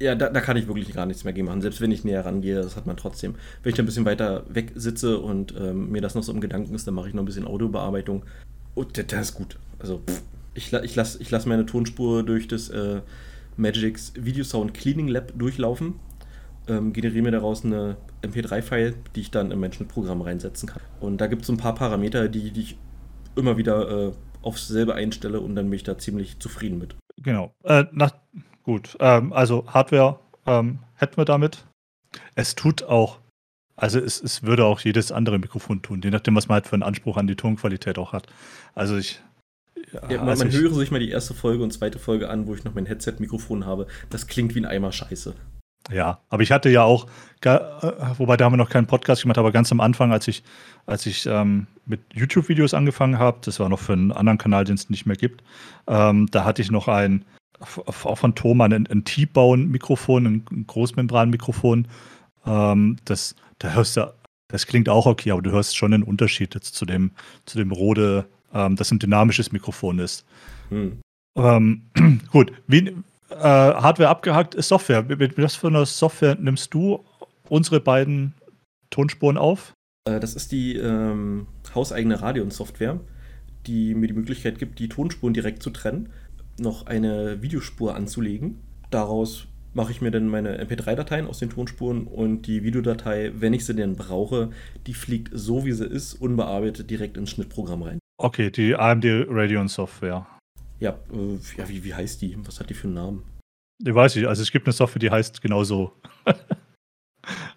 [0.00, 1.62] Ja, da, da, kann ich wirklich gar nichts mehr gegen machen.
[1.62, 3.36] Selbst wenn ich näher rangehe, das hat man trotzdem.
[3.62, 6.40] Wenn ich da ein bisschen weiter weg sitze und ähm, mir das noch so im
[6.40, 8.24] Gedanken ist, dann mache ich noch ein bisschen Audiobearbeitung.
[8.74, 9.56] Und das, das ist gut.
[9.78, 10.22] Also, pff,
[10.54, 13.00] ich, ich lasse ich lass meine Tonspur durch das äh,
[13.56, 15.94] Magix Video Sound Cleaning Lab durchlaufen
[16.68, 20.82] ähm, generiere mir daraus eine MP3-File, die ich dann im Menschenprogramm reinsetzen kann.
[21.00, 22.78] Und da gibt es so ein paar Parameter, die, die ich
[23.36, 24.12] immer wieder äh,
[24.44, 26.96] aufs selbe einstelle und dann bin ich da ziemlich zufrieden mit.
[27.16, 27.54] Genau.
[27.64, 28.14] Äh, nach,
[28.62, 31.64] gut, ähm, also Hardware ähm, hätten wir damit.
[32.34, 33.18] Es tut auch,
[33.76, 36.74] also es, es würde auch jedes andere Mikrofon tun, je nachdem, was man halt für
[36.74, 38.26] einen Anspruch an die Tonqualität auch hat.
[38.74, 39.20] Also ich.
[39.92, 42.28] Ja, ja, man, also man ich, höre sich mal die erste Folge und zweite Folge
[42.28, 43.86] an, wo ich noch mein Headset-Mikrofon habe.
[44.10, 45.34] Das klingt wie ein Eimer Scheiße.
[45.92, 47.06] Ja, aber ich hatte ja auch,
[47.42, 47.58] äh,
[48.16, 50.42] wobei da haben wir noch keinen Podcast gemacht, aber ganz am Anfang, als ich,
[50.86, 54.76] als ich ähm, mit YouTube-Videos angefangen habe, das war noch für einen anderen Kanal, den
[54.76, 55.42] es nicht mehr gibt,
[55.86, 57.24] ähm, da hatte ich noch ein,
[57.60, 61.88] auch von Thomann, ein, ein T-Bone-Mikrofon, ein Großmembran-Mikrofon.
[62.46, 64.12] Ähm, das, da hörst du,
[64.48, 67.12] das klingt auch okay, aber du hörst schon einen Unterschied jetzt zu dem,
[67.46, 70.24] zu dem Rode, ähm, das ein dynamisches Mikrofon ist.
[70.70, 71.00] Hm.
[71.36, 71.82] Ähm,
[72.30, 72.94] gut, wie,
[73.34, 75.02] äh, Hardware abgehakt ist Software.
[75.02, 77.04] Mit was für einer Software nimmst du
[77.48, 78.34] unsere beiden
[78.90, 79.72] Tonspuren auf?
[80.08, 83.00] Äh, das ist die ähm, hauseigene Radeon-Software,
[83.66, 86.10] die mir die Möglichkeit gibt, die Tonspuren direkt zu trennen,
[86.58, 88.60] noch eine Videospur anzulegen.
[88.90, 93.66] Daraus mache ich mir dann meine MP3-Dateien aus den Tonspuren und die Videodatei, wenn ich
[93.66, 94.50] sie denn brauche,
[94.86, 97.98] die fliegt so wie sie ist, unbearbeitet direkt ins Schnittprogramm rein.
[98.16, 100.26] Okay, die AMD Radeon Software.
[100.80, 102.36] Ja, äh, ja wie, wie heißt die?
[102.46, 103.22] Was hat die für einen Namen?
[103.84, 105.92] Ich weiß nicht, also es gibt eine Software, die heißt genauso.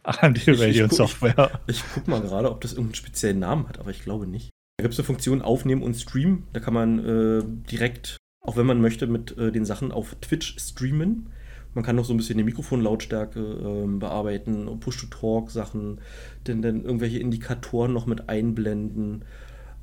[0.03, 1.59] AMD Radeon Software.
[1.67, 4.27] Ich, ich, ich guck mal gerade, ob das irgendeinen speziellen Namen hat, aber ich glaube
[4.27, 4.49] nicht.
[4.77, 6.43] Da gibt es eine Funktion Aufnehmen und Stream.
[6.53, 10.55] Da kann man äh, direkt, auch wenn man möchte, mit äh, den Sachen auf Twitch
[10.59, 11.29] streamen.
[11.73, 16.01] Man kann noch so ein bisschen die Mikrofonlautstärke äh, bearbeiten, Push-to-Talk-Sachen,
[16.43, 19.25] dann, dann irgendwelche Indikatoren noch mit einblenden.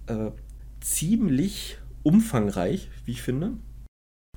[0.07, 0.31] Äh,
[0.81, 3.55] ziemlich umfangreich, wie ich finde.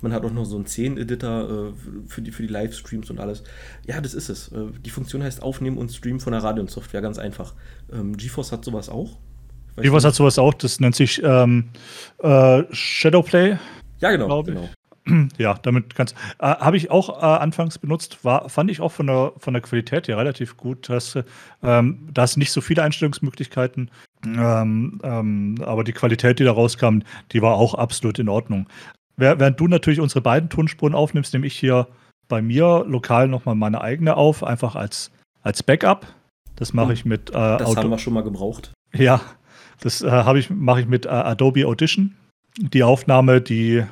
[0.00, 3.42] Man hat auch noch so einen 10-Editor äh, für, die, für die Livestreams und alles.
[3.86, 4.48] Ja, das ist es.
[4.52, 7.54] Äh, die Funktion heißt Aufnehmen und Streamen von der Radeon-Software, ganz einfach.
[7.92, 9.18] Ähm, GeForce hat sowas auch.
[9.76, 11.70] GeForce hat sowas auch, das nennt sich ähm,
[12.18, 13.58] äh, Shadowplay.
[14.00, 14.42] Ja, genau.
[14.42, 14.68] genau.
[15.38, 19.06] Ja, damit kannst äh, Habe ich auch äh, anfangs benutzt, war, fand ich auch von
[19.06, 20.88] der, von der Qualität her relativ gut.
[20.88, 21.18] Dass,
[21.62, 23.90] ähm, da hast nicht so viele Einstellungsmöglichkeiten,
[24.24, 27.00] ähm, ähm, aber die Qualität, die da rauskam,
[27.32, 28.68] die war auch absolut in Ordnung.
[29.16, 31.88] Während du natürlich unsere beiden Tonspuren aufnimmst, nehme ich hier
[32.28, 35.10] bei mir lokal nochmal meine eigene auf, einfach als,
[35.42, 36.06] als Backup.
[36.54, 37.30] Das mache ich mit.
[37.30, 38.72] Äh, das Auto haben wir schon mal gebraucht.
[38.94, 39.20] Ja,
[39.80, 42.14] das äh, ich, mache ich mit äh, Adobe Audition.
[42.58, 43.84] Die Aufnahme, die,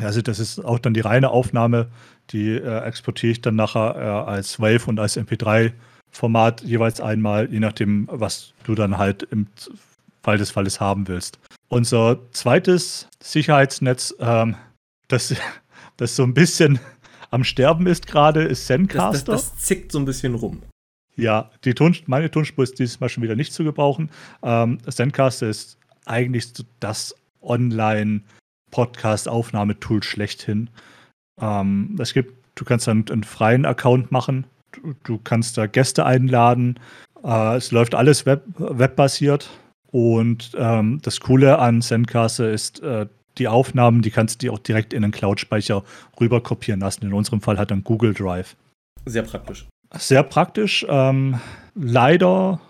[0.00, 1.88] also das ist auch dann die reine Aufnahme,
[2.30, 5.16] die äh, exportiere ich dann nachher äh, als Wave und als
[6.12, 9.46] MP3-Format jeweils einmal, je nachdem, was du dann halt im
[10.22, 11.38] Fall des Falles haben willst.
[11.68, 14.56] Unser zweites Sicherheitsnetz, ähm,
[15.08, 15.34] das,
[15.96, 16.78] das so ein bisschen
[17.30, 19.12] am Sterben ist gerade, ist Zencaster.
[19.12, 20.62] Das, das, das, zickt so ein bisschen rum.
[21.16, 24.10] Ja, die Ton, meine Tonspur ist dieses Mal schon wieder nicht zu gebrauchen.
[24.42, 30.70] Ähm, Zencaster ist eigentlich das Online-Podcast-Aufnahmetool schlechthin.
[31.40, 36.04] Ähm, es gibt, du kannst dann einen freien Account machen, du, du kannst da Gäste
[36.04, 36.78] einladen.
[37.24, 39.50] Äh, es läuft alles web, webbasiert.
[39.90, 43.06] Und ähm, das Coole an Zencaster ist, äh,
[43.38, 45.84] die Aufnahmen, die kannst du auch direkt in den Cloud-Speicher
[46.20, 47.04] rüber kopieren lassen.
[47.06, 48.56] In unserem Fall hat dann Google Drive.
[49.06, 49.66] Sehr praktisch.
[49.96, 50.86] Sehr praktisch.
[50.88, 51.40] Ähm,
[51.74, 52.60] leider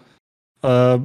[0.63, 0.99] äh, äh,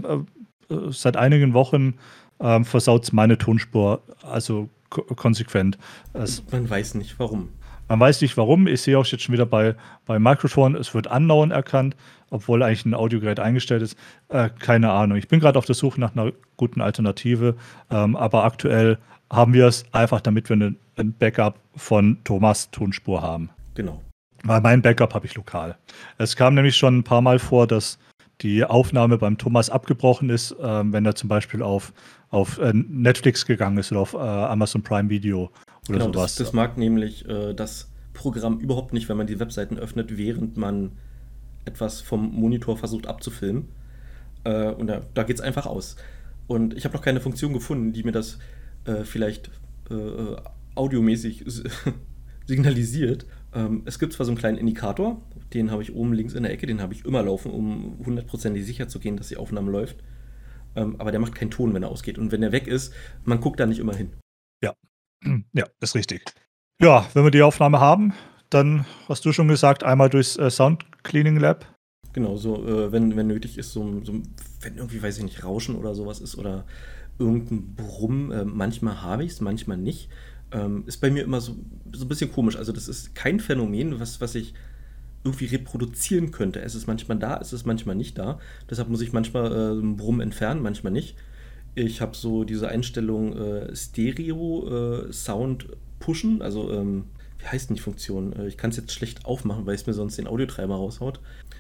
[0.90, 1.96] seit einigen Wochen
[2.40, 5.78] äh, versaut es meine Tonspur, also konsequent.
[6.14, 7.50] Es, Man weiß nicht warum.
[7.88, 8.68] Man weiß nicht warum.
[8.68, 9.76] Ich sehe auch jetzt schon wieder bei,
[10.06, 11.96] bei Microphone, es wird Unknown erkannt,
[12.30, 13.98] obwohl eigentlich ein Audiogerät eingestellt ist.
[14.28, 15.18] Äh, keine Ahnung.
[15.18, 17.56] Ich bin gerade auf der Suche nach einer guten Alternative,
[17.90, 18.98] ähm, aber aktuell
[19.32, 23.50] haben wir es einfach, damit wir eine, ein Backup von Thomas Tonspur haben.
[23.76, 24.02] Genau.
[24.44, 25.78] Weil mein Backup habe ich lokal.
[26.18, 28.00] Es kam nämlich schon ein paar Mal vor, dass
[28.42, 31.94] die Aufnahme beim Thomas abgebrochen ist, äh, wenn er zum Beispiel auf,
[32.30, 35.52] auf äh, Netflix gegangen ist oder auf äh, Amazon Prime Video
[35.90, 36.36] oder genau, sowas.
[36.36, 40.58] Das, das mag nämlich äh, das Programm überhaupt nicht, wenn man die Webseiten öffnet, während
[40.58, 40.92] man
[41.66, 43.70] etwas vom Monitor versucht abzufilmen.
[44.44, 45.96] Äh, und da, da geht es einfach aus.
[46.48, 48.40] Und ich habe noch keine Funktion gefunden, die mir das
[48.86, 49.52] äh, vielleicht
[49.90, 50.38] äh, äh
[50.76, 51.44] audiomäßig
[52.46, 53.26] signalisiert.
[53.54, 55.20] Ähm, es gibt zwar so einen kleinen Indikator,
[55.54, 58.64] den habe ich oben links in der Ecke, den habe ich immer laufen, um hundertprozentig
[58.64, 59.98] sicher zu gehen, dass die Aufnahme läuft.
[60.76, 62.20] Ähm, aber der macht keinen Ton, wenn er ausgeht.
[62.20, 62.94] Und wenn er weg ist,
[63.26, 64.12] man guckt da nicht immer hin.
[64.64, 64.74] Ja,
[65.54, 66.34] ja, ist richtig.
[66.82, 68.14] Ja, wenn wir die Aufnahme haben,
[68.50, 71.66] dann hast du schon gesagt, einmal durchs äh, Sound Cleaning Lab.
[72.14, 74.14] Genau, so, äh, wenn, wenn nötig ist, so, so,
[74.62, 76.66] wenn irgendwie, weiß ich nicht, Rauschen oder sowas ist oder
[77.20, 80.10] irgendein Brumm, äh, manchmal habe ich es, manchmal nicht.
[80.52, 81.56] Ähm, ist bei mir immer so,
[81.92, 82.56] so ein bisschen komisch.
[82.56, 84.54] Also, das ist kein Phänomen, was, was ich
[85.24, 86.62] irgendwie reproduzieren könnte.
[86.62, 88.40] Es ist manchmal da, es ist manchmal nicht da.
[88.70, 91.18] Deshalb muss ich manchmal äh, einen Brumm entfernen, manchmal nicht.
[91.86, 95.68] Ich habe so diese Einstellung äh, Stereo äh, Sound
[96.00, 97.04] pushen, also ähm,
[97.38, 98.34] wie heißt denn die Funktion?
[98.34, 101.20] Äh, ich kann es jetzt schlecht aufmachen, weil es mir sonst den Audiotreiber raushaut.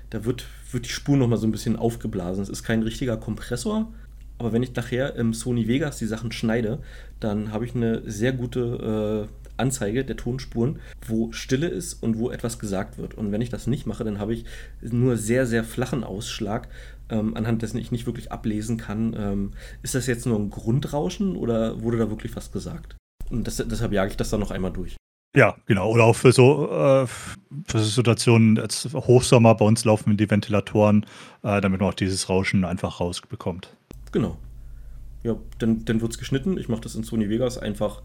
[0.09, 2.41] Da wird, wird die Spur nochmal so ein bisschen aufgeblasen.
[2.41, 3.93] Es ist kein richtiger Kompressor,
[4.39, 6.79] aber wenn ich nachher im Sony Vegas die Sachen schneide,
[7.19, 12.31] dann habe ich eine sehr gute äh, Anzeige der Tonspuren, wo Stille ist und wo
[12.31, 13.13] etwas gesagt wird.
[13.15, 14.45] Und wenn ich das nicht mache, dann habe ich
[14.81, 16.69] nur sehr, sehr flachen Ausschlag,
[17.09, 21.35] ähm, anhand dessen ich nicht wirklich ablesen kann, ähm, ist das jetzt nur ein Grundrauschen
[21.35, 22.95] oder wurde da wirklich was gesagt?
[23.29, 24.95] Und das, deshalb jage ich das dann noch einmal durch.
[25.35, 25.91] Ja, genau.
[25.91, 27.05] Oder auch für so äh,
[27.67, 31.05] für Situationen, als Hochsommer bei uns laufen die Ventilatoren,
[31.43, 33.75] äh, damit man auch dieses Rauschen einfach rausbekommt.
[34.11, 34.37] Genau.
[35.23, 36.57] Ja, dann, dann wird es geschnitten.
[36.57, 38.01] Ich mache das in Sony Vegas einfach.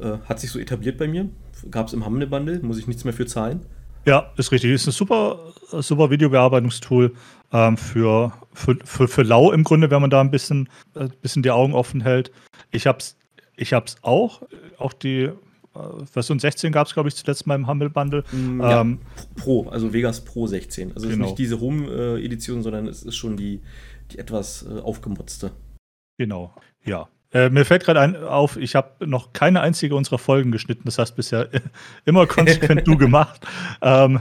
[0.00, 1.30] Äh, hat sich so etabliert bei mir.
[1.70, 3.60] Gab es im Humble Bundle, muss ich nichts mehr für zahlen.
[4.06, 4.70] Ja, ist richtig.
[4.70, 7.12] Ist ein super, super Videobearbeitungstool
[7.52, 11.42] ähm, für, für, für, für Lau im Grunde, wenn man da ein bisschen, äh, bisschen
[11.42, 12.30] die Augen offen hält.
[12.70, 13.16] Ich habe es
[13.56, 14.42] ich hab's auch.
[14.78, 15.32] Auch die äh,
[16.10, 18.22] Version 16 gab es, glaube ich, zuletzt mal im Humble Bundle.
[18.32, 19.00] Mm, ja, ähm,
[19.34, 20.92] Pro, also Vegas Pro 16.
[20.94, 21.26] Also genau.
[21.26, 23.62] nicht diese Home-Edition, sondern es ist schon die,
[24.12, 25.52] die etwas äh, aufgemotzte.
[26.18, 26.54] Genau,
[26.84, 27.08] ja.
[27.36, 30.84] Äh, mir fällt gerade auf, ich habe noch keine einzige unserer Folgen geschnitten.
[30.86, 31.48] Das hast bisher
[32.06, 33.46] immer konsequent du gemacht.
[33.82, 34.20] Ähm,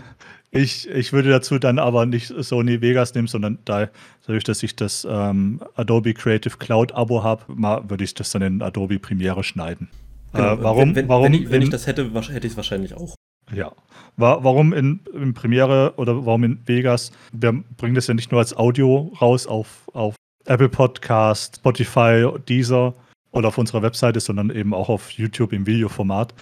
[0.51, 3.87] ich, ich würde dazu dann aber nicht Sony Vegas nehmen, sondern da,
[4.25, 8.61] dadurch, dass ich das ähm, Adobe Creative Cloud Abo habe, würde ich das dann in
[8.61, 9.87] Adobe Premiere schneiden.
[10.33, 10.53] Genau.
[10.53, 13.15] Äh, warum, wenn, warum wenn, ich, wenn ich das hätte, hätte ich es wahrscheinlich auch.
[13.53, 13.71] Ja.
[14.17, 17.11] Warum in, in, Premiere oder warum in Vegas?
[17.31, 22.93] Wir bringen das ja nicht nur als Audio raus auf, auf Apple Podcast, Spotify, Deezer
[23.35, 26.33] oder auf unserer Webseite, sondern eben auch auf YouTube im Videoformat.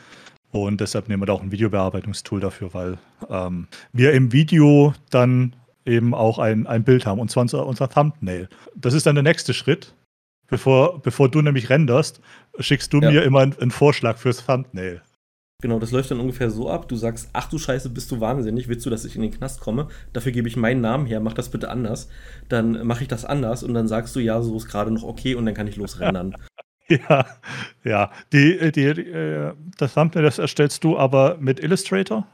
[0.51, 2.97] Und deshalb nehmen wir da auch ein Videobearbeitungstool dafür, weil
[3.29, 7.89] ähm, wir im Video dann eben auch ein, ein Bild haben, und zwar unser, unser
[7.89, 8.47] Thumbnail.
[8.75, 9.93] Das ist dann der nächste Schritt.
[10.47, 12.21] Bevor, bevor du nämlich renderst,
[12.59, 13.09] schickst du ja.
[13.09, 15.01] mir immer einen, einen Vorschlag fürs Thumbnail.
[15.63, 16.87] Genau, das läuft dann ungefähr so ab.
[16.89, 19.61] Du sagst, ach du Scheiße, bist du wahnsinnig, willst du, dass ich in den Knast
[19.61, 19.87] komme?
[20.11, 22.09] Dafür gebe ich meinen Namen her, mach das bitte anders.
[22.49, 25.33] Dann mache ich das anders und dann sagst du, ja, so ist gerade noch okay
[25.33, 26.35] und dann kann ich losrennen.
[27.09, 27.25] ja,
[27.83, 28.11] ja.
[28.31, 32.27] Die, die, die, äh, das Thumbnail, das erstellst du aber mit Illustrator?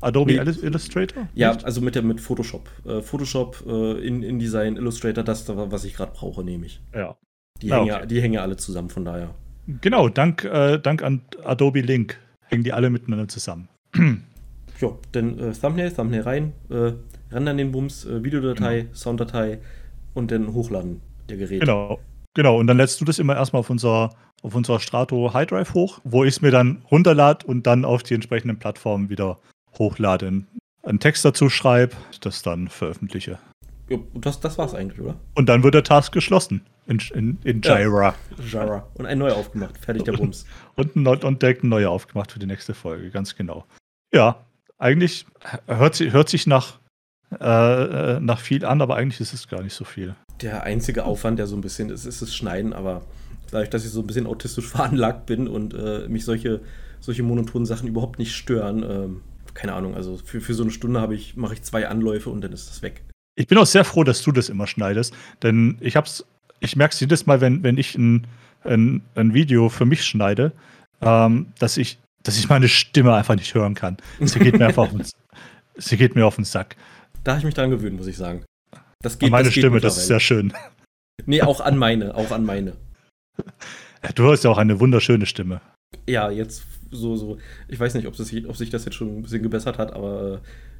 [0.00, 0.66] Adobe nee.
[0.66, 1.28] Illustrator?
[1.34, 1.64] Ja, Nicht?
[1.64, 2.68] also mit, der, mit Photoshop.
[2.84, 6.80] Äh, Photoshop, äh, in, InDesign, Illustrator, das, was ich gerade brauche, nehme ich.
[6.94, 7.16] Ja.
[7.62, 8.06] Die, ah, hängen, okay.
[8.06, 9.34] die hängen ja alle zusammen, von daher.
[9.80, 13.68] Genau, dank, äh, dank an Adobe Link hängen die alle miteinander zusammen.
[14.80, 16.92] ja, dann äh, Thumbnail, Thumbnail rein, äh,
[17.32, 18.94] rendern den Bums, äh, Videodatei, genau.
[18.94, 19.58] Sounddatei
[20.12, 21.60] und dann hochladen der Geräte.
[21.60, 21.98] Genau.
[22.34, 24.10] Genau, und dann lädst du das immer erstmal auf unser,
[24.42, 28.02] auf unser Strato High Drive hoch, wo ich es mir dann runterlade und dann auf
[28.02, 29.38] die entsprechenden Plattformen wieder
[29.78, 30.44] hochlade.
[30.82, 33.38] Einen Text dazu schreibe, das dann veröffentliche.
[33.88, 35.14] Ja, das, das war's eigentlich, oder?
[35.34, 38.14] Und dann wird der Task geschlossen in, in, in Jira.
[38.38, 38.88] Ja, Jira.
[38.94, 39.78] Und ein neuer aufgemacht.
[39.78, 40.46] Fertig der Bums.
[40.76, 43.64] Und, und, und direkt ein neuer aufgemacht für die nächste Folge, ganz genau.
[44.12, 44.44] Ja,
[44.78, 45.24] eigentlich
[45.68, 46.80] hört, hört sich nach,
[47.38, 50.16] äh, nach viel an, aber eigentlich ist es gar nicht so viel.
[50.40, 53.02] Der einzige Aufwand, der so ein bisschen ist, ist das Schneiden, aber
[53.50, 56.60] dadurch, dass ich so ein bisschen autistisch veranlagt bin und äh, mich solche,
[57.00, 59.08] solche monotonen Sachen überhaupt nicht stören, äh,
[59.54, 62.52] keine Ahnung, also für, für so eine Stunde ich, mache ich zwei Anläufe und dann
[62.52, 63.02] ist das weg.
[63.36, 66.24] Ich bin auch sehr froh, dass du das immer schneidest, denn ich hab's,
[66.60, 68.26] ich merke es jedes Mal, wenn, wenn ich ein,
[68.64, 70.52] ein, ein Video für mich schneide,
[71.00, 73.96] ähm, dass ich, dass ich meine Stimme einfach nicht hören kann.
[74.20, 75.04] Sie geht mir einfach auf den,
[75.76, 76.76] sie geht mir auf den Sack.
[77.22, 78.44] Da habe ich mich dran gewöhnt, muss ich sagen.
[79.00, 80.52] Das geht, an meine das Stimme, das ist sehr schön.
[81.26, 82.74] Nee, auch an meine, auch an meine.
[84.14, 85.60] Du hast ja auch eine wunderschöne Stimme.
[86.06, 87.38] Ja, jetzt so, so.
[87.68, 90.34] Ich weiß nicht, ob, das, ob sich das jetzt schon ein bisschen gebessert hat, aber
[90.34, 90.38] äh,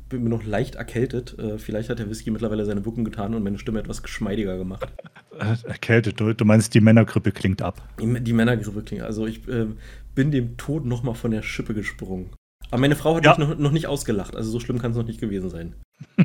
[0.09, 1.39] bin mir noch leicht erkältet.
[1.39, 4.87] Äh, vielleicht hat der Whisky mittlerweile seine Wirkung getan und meine Stimme etwas geschmeidiger gemacht.
[5.39, 7.83] Äh, erkältet, du, du meinst, die Männergrippe klingt ab.
[8.01, 9.03] Die, die Männergrippe klingt.
[9.03, 9.67] Also ich äh,
[10.15, 12.31] bin dem Tod nochmal von der Schippe gesprungen.
[12.71, 13.37] Aber meine Frau hat ja.
[13.37, 14.37] mich noch, noch nicht ausgelacht.
[14.37, 15.75] Also so schlimm kann es noch nicht gewesen sein.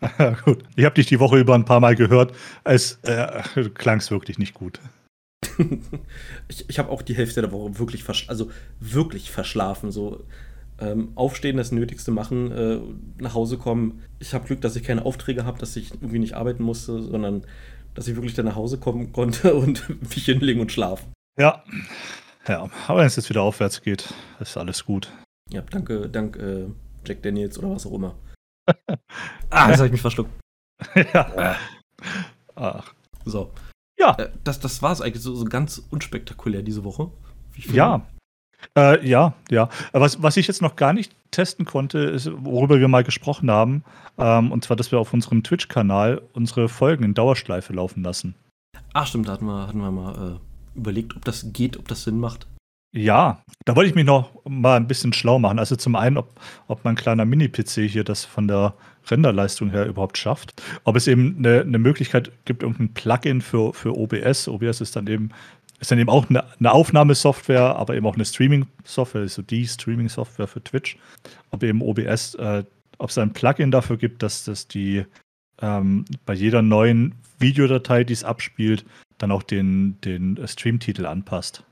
[0.44, 0.64] gut.
[0.76, 2.34] Ich habe dich die Woche über ein paar Mal gehört.
[2.64, 3.42] Es äh,
[3.74, 4.80] klang es wirklich nicht gut.
[6.48, 9.90] ich ich habe auch die Hälfte der Woche wirklich, also wirklich verschlafen.
[9.90, 10.24] So
[10.78, 12.78] ähm, aufstehen, das Nötigste machen, äh,
[13.22, 14.02] nach Hause kommen.
[14.18, 17.46] Ich habe Glück, dass ich keine Aufträge habe, dass ich irgendwie nicht arbeiten musste, sondern
[17.94, 21.12] dass ich wirklich dann nach Hause kommen konnte und mich hinlegen und schlafen.
[21.38, 21.62] Ja,
[22.46, 25.10] ja, aber wenn es jetzt wieder aufwärts geht, ist alles gut.
[25.50, 26.66] Ja, danke, dank äh,
[27.06, 28.14] Jack Daniels oder was auch immer.
[29.50, 30.30] Ah, jetzt habe ich mich verschluckt.
[31.14, 31.56] ja.
[32.54, 32.94] Ach.
[33.24, 33.52] So.
[33.98, 34.14] Ja.
[34.18, 37.10] Äh, das, das war es eigentlich so, so ganz unspektakulär diese Woche.
[37.56, 38.06] Ja,
[38.76, 39.68] äh, ja, ja.
[39.92, 43.84] Was, was ich jetzt noch gar nicht testen konnte, ist, worüber wir mal gesprochen haben,
[44.18, 48.34] ähm, und zwar, dass wir auf unserem Twitch-Kanal unsere Folgen in Dauerschleife laufen lassen.
[48.92, 50.38] Ach, stimmt, da hatten wir, hatten wir mal
[50.74, 52.46] äh, überlegt, ob das geht, ob das Sinn macht.
[52.96, 55.58] Ja, da wollte ich mich noch mal ein bisschen schlau machen.
[55.58, 58.72] Also zum einen, ob, ob mein kleiner Mini-PC hier das von der
[59.06, 60.62] Renderleistung her überhaupt schafft.
[60.84, 64.48] Ob es eben eine, eine Möglichkeit gibt, irgendein Plugin für, für OBS.
[64.48, 65.30] OBS ist dann eben
[65.78, 70.46] ist dann eben auch eine, eine Aufnahmesoftware, aber eben auch eine Streaming-Software, also die Streaming-Software
[70.46, 70.96] für Twitch.
[71.50, 72.64] Ob eben OBS, äh,
[72.96, 75.04] ob es ein Plugin dafür gibt, dass das die
[75.60, 78.86] ähm, bei jeder neuen Videodatei, die es abspielt,
[79.18, 81.62] dann auch den, den Streamtitel anpasst.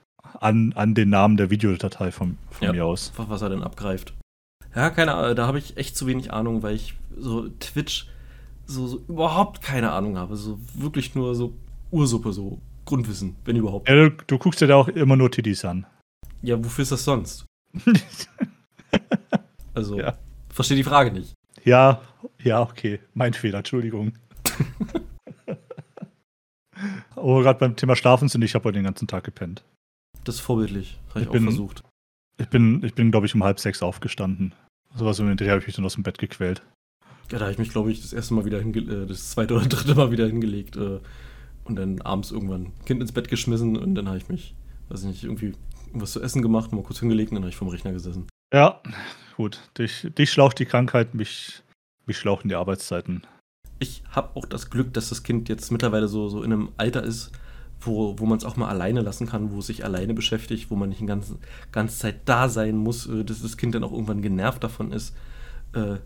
[0.40, 3.12] An, an den Namen der Videodatei von, von ja, mir aus.
[3.16, 4.14] Was er denn abgreift.
[4.74, 8.08] Ja, keine Ahnung, da habe ich echt zu wenig Ahnung, weil ich so Twitch
[8.66, 10.36] so, so überhaupt keine Ahnung habe.
[10.36, 11.54] So wirklich nur so
[11.90, 13.88] Ursuppe, so Grundwissen, wenn überhaupt.
[13.88, 15.86] Ja, du, du guckst dir da auch immer nur Tidis an.
[16.42, 17.46] Ja, wofür ist das sonst?
[19.74, 20.14] also, ja.
[20.50, 21.34] verstehe die Frage nicht.
[21.64, 22.02] Ja,
[22.42, 23.00] ja, okay.
[23.14, 24.12] Mein Fehler, Entschuldigung.
[27.16, 29.64] oh, gerade beim Thema Schlafen sind, ich habe heute den ganzen Tag gepennt.
[30.24, 30.98] Das ist vorbildlich.
[31.10, 31.84] Habe ich, ich bin, auch versucht.
[32.38, 34.54] Ich bin, ich bin glaube ich, um halb sechs aufgestanden.
[34.96, 36.62] Sowas und hinterher habe ich mich dann aus dem Bett gequält.
[37.30, 39.54] Ja, da habe ich mich, glaube ich, das erste Mal wieder hingelegt, äh, das zweite
[39.54, 40.76] oder dritte Mal wieder hingelegt.
[40.76, 41.00] Äh,
[41.64, 44.54] und dann abends irgendwann Kind ins Bett geschmissen und dann habe ich mich,
[44.88, 45.54] weiß ich nicht, irgendwie
[45.92, 48.26] was zu essen gemacht, mal kurz hingelegt und dann habe ich vom Rechner gesessen.
[48.52, 48.80] Ja,
[49.36, 49.60] gut.
[49.78, 51.62] Dich, dich schlaucht die Krankheit, mich,
[52.06, 53.26] mich schlauchen die Arbeitszeiten.
[53.78, 57.02] Ich habe auch das Glück, dass das Kind jetzt mittlerweile so, so in einem Alter
[57.02, 57.32] ist,
[57.86, 60.76] wo, wo man es auch mal alleine lassen kann, wo es sich alleine beschäftigt, wo
[60.76, 61.38] man nicht die ganze,
[61.72, 65.14] ganze Zeit da sein muss, äh, dass das Kind dann auch irgendwann genervt davon ist.
[65.74, 65.96] Äh,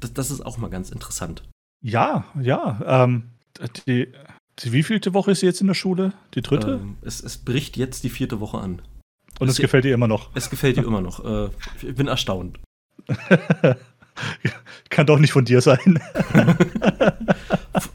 [0.00, 1.42] das, das ist auch mal ganz interessant.
[1.82, 3.04] Ja, ja.
[3.04, 3.24] Ähm,
[3.86, 4.08] die,
[4.60, 6.12] die wievielte Woche ist sie jetzt in der Schule?
[6.34, 6.80] Die dritte?
[6.82, 8.82] Ähm, es, es bricht jetzt die vierte Woche an.
[9.40, 10.30] Und es, es gefällt dir immer noch.
[10.34, 11.24] Es gefällt dir immer noch.
[11.24, 11.50] Äh,
[11.82, 12.58] ich bin erstaunt.
[14.90, 16.00] Kann doch nicht von dir sein.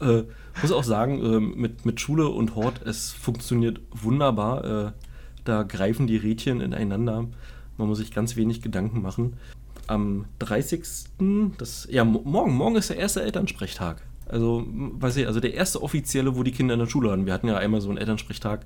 [0.00, 0.22] äh,
[0.60, 4.64] muss auch sagen, äh, mit, mit Schule und Hort, es funktioniert wunderbar.
[4.64, 4.92] Äh,
[5.44, 7.26] da greifen die Rädchen ineinander.
[7.76, 9.34] Man muss sich ganz wenig Gedanken machen.
[9.86, 10.82] Am 30.
[11.58, 14.02] Das, ja, morgen, morgen ist der erste Elternsprechtag.
[14.28, 17.26] Also, weiß ich, also der erste offizielle, wo die Kinder in der Schule waren.
[17.26, 18.64] Wir hatten ja einmal so einen Elternsprechtag,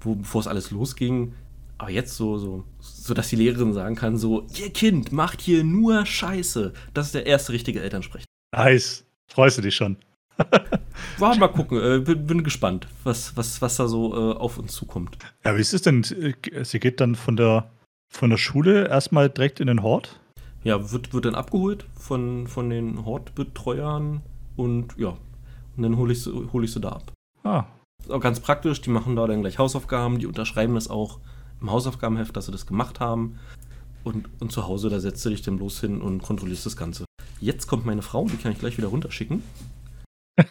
[0.00, 1.34] wo, bevor es alles losging,
[1.78, 5.64] aber jetzt so, so, so, dass die Lehrerin sagen kann, so, ihr Kind macht hier
[5.64, 6.72] nur Scheiße.
[6.92, 8.28] Das ist der erste richtige Elternsprechtag.
[8.54, 9.04] Nice.
[9.26, 9.96] Freust du dich schon?
[11.18, 11.78] War mal gucken.
[11.78, 15.18] Äh, bin, bin, gespannt, was, was, was da so äh, auf uns zukommt.
[15.44, 16.02] Ja, wie ist es denn?
[16.04, 17.70] Sie geht dann von der,
[18.12, 20.20] von der Schule erstmal direkt in den Hort?
[20.62, 24.22] Ja, wird, wird dann abgeholt von, von den Hortbetreuern
[24.56, 25.16] und ja,
[25.76, 27.12] und dann hole ich, sie, hol ich sie da ab.
[27.42, 27.64] Ah.
[28.00, 31.20] Ist auch ganz praktisch, die machen da dann gleich Hausaufgaben, die unterschreiben das auch
[31.64, 33.38] im Hausaufgabenheft, dass sie das gemacht haben.
[34.04, 37.06] Und, und zu Hause, da setzt du dich dann bloß hin und kontrollierst das Ganze.
[37.40, 39.42] Jetzt kommt meine Frau, die kann ich gleich wieder runterschicken.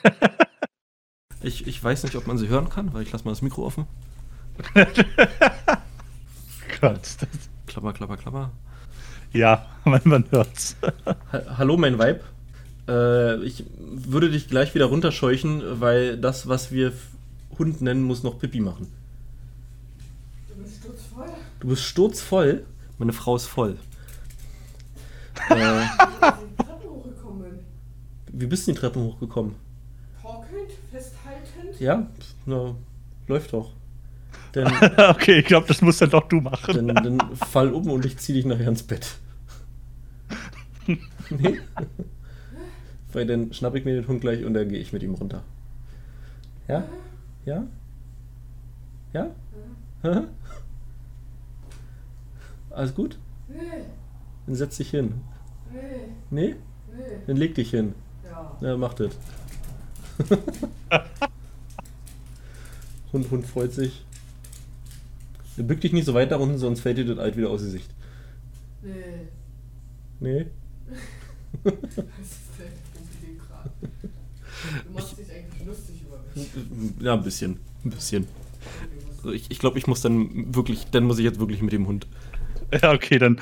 [1.44, 3.64] ich, ich weiß nicht, ob man sie hören kann, weil ich lasse mal das Mikro
[3.64, 3.86] offen.
[6.82, 7.18] Gott.
[7.68, 8.52] Klapper, klapper, klapper.
[9.32, 10.76] Ja, man, man hört's.
[11.32, 12.24] ha Hallo, mein Weib.
[12.88, 16.92] Äh, ich würde dich gleich wieder runterscheuchen, weil das, was wir
[17.60, 18.88] Hund nennen, muss noch Pipi machen.
[21.64, 22.66] Du bist sturzvoll.
[22.98, 23.78] Meine Frau ist voll.
[25.50, 25.56] äh,
[28.34, 29.56] wie bist du die Treppen hochgekommen?
[30.22, 31.80] Torkelnd, festhaltend?
[31.80, 32.06] Ja,
[32.46, 32.76] na,
[33.28, 33.72] läuft doch.
[34.54, 34.68] Denn,
[35.10, 36.86] okay, ich glaube, das musst dann doch du machen.
[36.86, 39.16] Dann, dann fall um und ich zieh dich nachher ins Bett.
[41.30, 41.62] nee?
[43.14, 45.44] Weil dann schnapp ich mir den Hund gleich und dann gehe ich mit ihm runter.
[46.68, 46.84] Ja?
[47.46, 47.64] Ja?
[49.14, 49.32] Ja?
[50.04, 50.24] ja?
[52.74, 53.18] Alles gut?
[53.48, 53.86] Nee.
[54.46, 55.22] Dann setz dich hin.
[55.72, 55.80] Nee.
[56.30, 56.56] Nee?
[56.96, 57.04] Nee.
[57.28, 57.94] Dann leg dich hin.
[58.26, 58.58] Ja.
[58.62, 59.18] Ja, macht das.
[63.14, 64.06] Hund, Hund freut sich.
[65.58, 67.70] Bück dich nicht so weit nach unten, sonst fällt dir das Alt wieder aus der
[67.70, 67.94] Sicht.
[68.82, 69.28] Nee.
[70.20, 70.48] Nee?
[71.64, 73.70] Was ist dein Problem gerade?
[74.88, 76.50] Du machst dich eigentlich lustig über mich.
[77.02, 77.60] Ja, ein bisschen.
[77.86, 78.28] Ein bisschen.
[79.18, 81.86] Also ich, ich glaube, ich muss dann wirklich, dann muss ich jetzt wirklich mit dem
[81.86, 82.08] Hund.
[82.82, 83.40] Ja, okay, dann.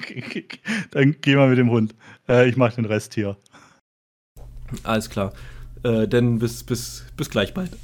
[0.90, 1.94] dann geh mal mit dem Hund.
[2.28, 3.36] Äh, ich mache den Rest hier.
[4.82, 5.32] Alles klar.
[5.82, 7.76] Äh, denn bis, bis, bis gleich bald.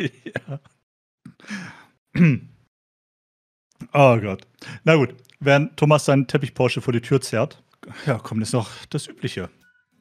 [0.00, 0.60] Ja.
[3.92, 4.46] Oh Gott.
[4.84, 7.62] Na gut, während Thomas seinen Teppich Porsche vor die Tür zerrt,
[8.06, 9.50] ja, kommt jetzt noch das Übliche.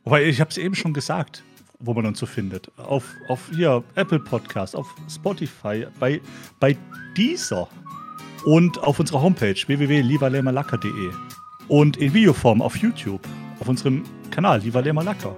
[0.04, 1.44] Wobei, ich habe es eben schon gesagt,
[1.80, 2.72] wo man uns so findet.
[2.80, 6.22] Auf, auf hier, Apple Podcast, auf Spotify, bei,
[6.60, 6.78] bei
[7.16, 7.68] Deezer
[8.46, 11.12] und auf unserer Homepage www.livalermalaka.de
[11.68, 13.22] und in Videoform auf YouTube,
[13.60, 15.36] auf unserem Kanal Liva Malaka.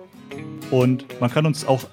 [0.71, 1.87] Und man kann uns auch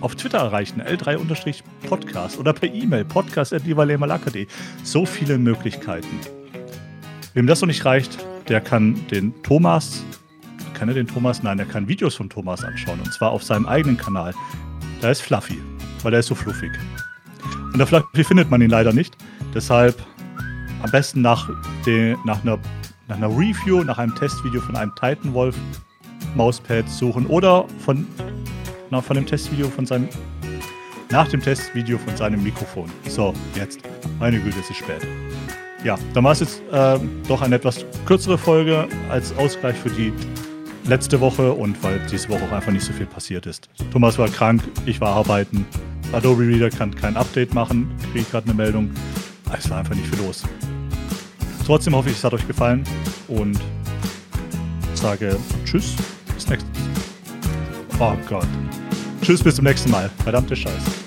[0.00, 4.46] auf Twitter erreichen, L3-Podcast oder per E-Mail, podcast.livalermalaka.de.
[4.82, 6.20] So viele Möglichkeiten.
[7.34, 10.04] Wem das noch nicht reicht, der kann den Thomas,
[10.74, 11.42] kann er den Thomas?
[11.42, 14.34] Nein, der kann Videos von Thomas anschauen und zwar auf seinem eigenen Kanal.
[15.00, 15.58] Da ist Fluffy,
[16.02, 16.70] weil der ist so fluffig.
[17.72, 19.16] Und der Fluffy findet man ihn leider nicht.
[19.54, 19.96] Deshalb
[20.82, 21.48] am besten nach,
[21.84, 22.58] de, nach, einer,
[23.08, 25.56] nach einer Review, nach einem Testvideo von einem Titanwolf
[26.34, 28.06] Mauspad suchen oder von,
[28.90, 30.08] na, von dem Testvideo von seinem
[31.10, 32.90] nach dem Testvideo von seinem Mikrofon.
[33.08, 33.80] So, jetzt.
[34.18, 35.06] Meine Güte, es ist spät.
[35.84, 36.98] Ja, dann war es jetzt äh,
[37.28, 40.12] doch eine etwas kürzere Folge als Ausgleich für die
[40.84, 43.68] letzte Woche und weil diese Woche auch einfach nicht so viel passiert ist.
[43.92, 45.66] Thomas war krank, ich war arbeiten.
[46.12, 48.90] Adobe Reader kann kein Update machen, kriege gerade eine Meldung.
[49.52, 50.42] Es war einfach nicht viel los.
[51.64, 52.84] Trotzdem hoffe ich, es hat euch gefallen
[53.28, 53.58] und
[54.94, 55.94] sage Tschüss,
[56.34, 56.70] bis nächstes
[57.98, 58.16] Mal.
[58.16, 58.46] Oh Gott.
[59.22, 60.10] Tschüss, bis zum nächsten Mal.
[60.22, 61.05] Verdammte Scheiße.